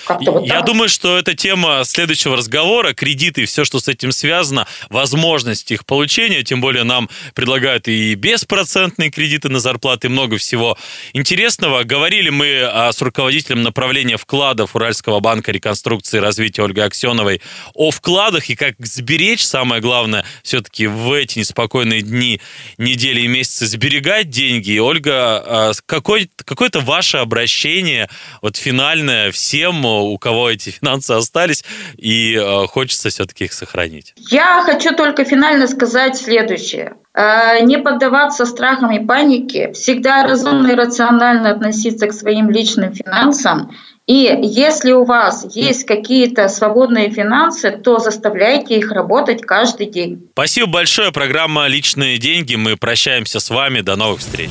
вот 0.09 0.47
Я 0.47 0.63
думаю, 0.63 0.89
что 0.89 1.19
это 1.19 1.35
тема 1.35 1.83
следующего 1.85 2.37
разговора. 2.37 2.93
Кредиты 2.95 3.43
и 3.43 3.47
все, 3.47 3.65
что 3.65 3.81
с 3.81 3.89
этим 3.89 4.13
связано, 4.13 4.67
возможность 4.89 5.71
их 5.71 5.85
получения, 5.85 6.43
тем 6.43 6.61
более 6.61 6.85
нам 6.85 7.09
предлагают 7.35 7.89
и 7.89 8.15
беспроцентные 8.15 9.11
кредиты 9.11 9.49
на 9.49 9.61
зарплаты, 9.61 10.07
и 10.07 10.11
много 10.11 10.39
всего 10.39 10.77
интересного. 11.13 11.85
Говорили 11.85 12.31
мы 12.31 12.63
а, 12.63 12.93
с 12.93 13.01
руководителем 13.03 13.63
направления 13.63 14.17
вкладов 14.17 14.75
Уральского 14.75 15.21
банка 15.21 15.53
реконструкции 15.53 16.19
и 16.19 16.21
развития 16.21 16.63
Ольгой 16.63 16.85
Аксеновой 16.85 17.43
о 17.75 17.91
вкладах 17.91 18.49
и 18.51 18.57
как 18.57 18.75
сберечь, 18.79 19.45
самое 19.45 19.81
главное, 19.81 20.25
все-таки 20.43 20.87
в 20.87 21.13
эти 21.13 21.41
неспокойные 21.41 22.03
дни, 22.03 22.41
недели 22.79 23.23
и 23.23 23.27
месяцы 23.29 23.67
сберегать 23.67 24.31
деньги. 24.31 24.71
И, 24.71 24.79
Ольга, 24.79 25.13
а, 25.45 25.73
какое- 25.87 26.29
какое-то 26.45 26.81
ваше 26.81 27.19
обращение, 27.19 28.09
вот 28.43 28.57
финальное, 28.57 29.31
все 29.33 29.66
тем, 29.67 29.85
у 29.85 30.17
кого 30.19 30.51
эти 30.51 30.71
финансы 30.71 31.13
остались, 31.13 31.65
и 31.97 32.35
э, 32.35 32.67
хочется 32.67 33.09
все-таки 33.09 33.45
их 33.45 33.53
сохранить. 33.53 34.15
Я 34.31 34.63
хочу 34.65 34.95
только 34.95 35.25
финально 35.25 35.67
сказать 35.67 36.17
следующее. 36.17 36.95
Э, 37.15 37.61
не 37.63 37.79
поддаваться 37.79 38.47
страхам 38.47 38.93
и 38.93 39.05
панике, 39.05 39.73
всегда 39.73 40.23
разумно 40.23 40.69
и 40.69 40.75
рационально 40.75 41.51
относиться 41.51 42.07
к 42.07 42.13
своим 42.13 42.51
личным 42.51 42.95
финансам. 42.95 43.73
И 44.07 44.39
если 44.41 44.93
у 44.93 45.05
вас 45.05 45.45
есть 45.53 45.85
какие-то 45.85 46.47
свободные 46.49 47.11
финансы, 47.11 47.73
то 47.73 47.99
заставляйте 47.99 48.79
их 48.79 48.93
работать 48.93 49.43
каждый 49.43 49.87
день. 49.87 50.29
Спасибо 50.33 50.69
большое. 50.69 51.11
Программа 51.11 51.67
«Личные 51.67 52.19
деньги». 52.19 52.55
Мы 52.55 52.77
прощаемся 52.77 53.41
с 53.41 53.51
вами. 53.51 53.81
До 53.81 53.97
новых 53.97 54.21
встреч. 54.21 54.51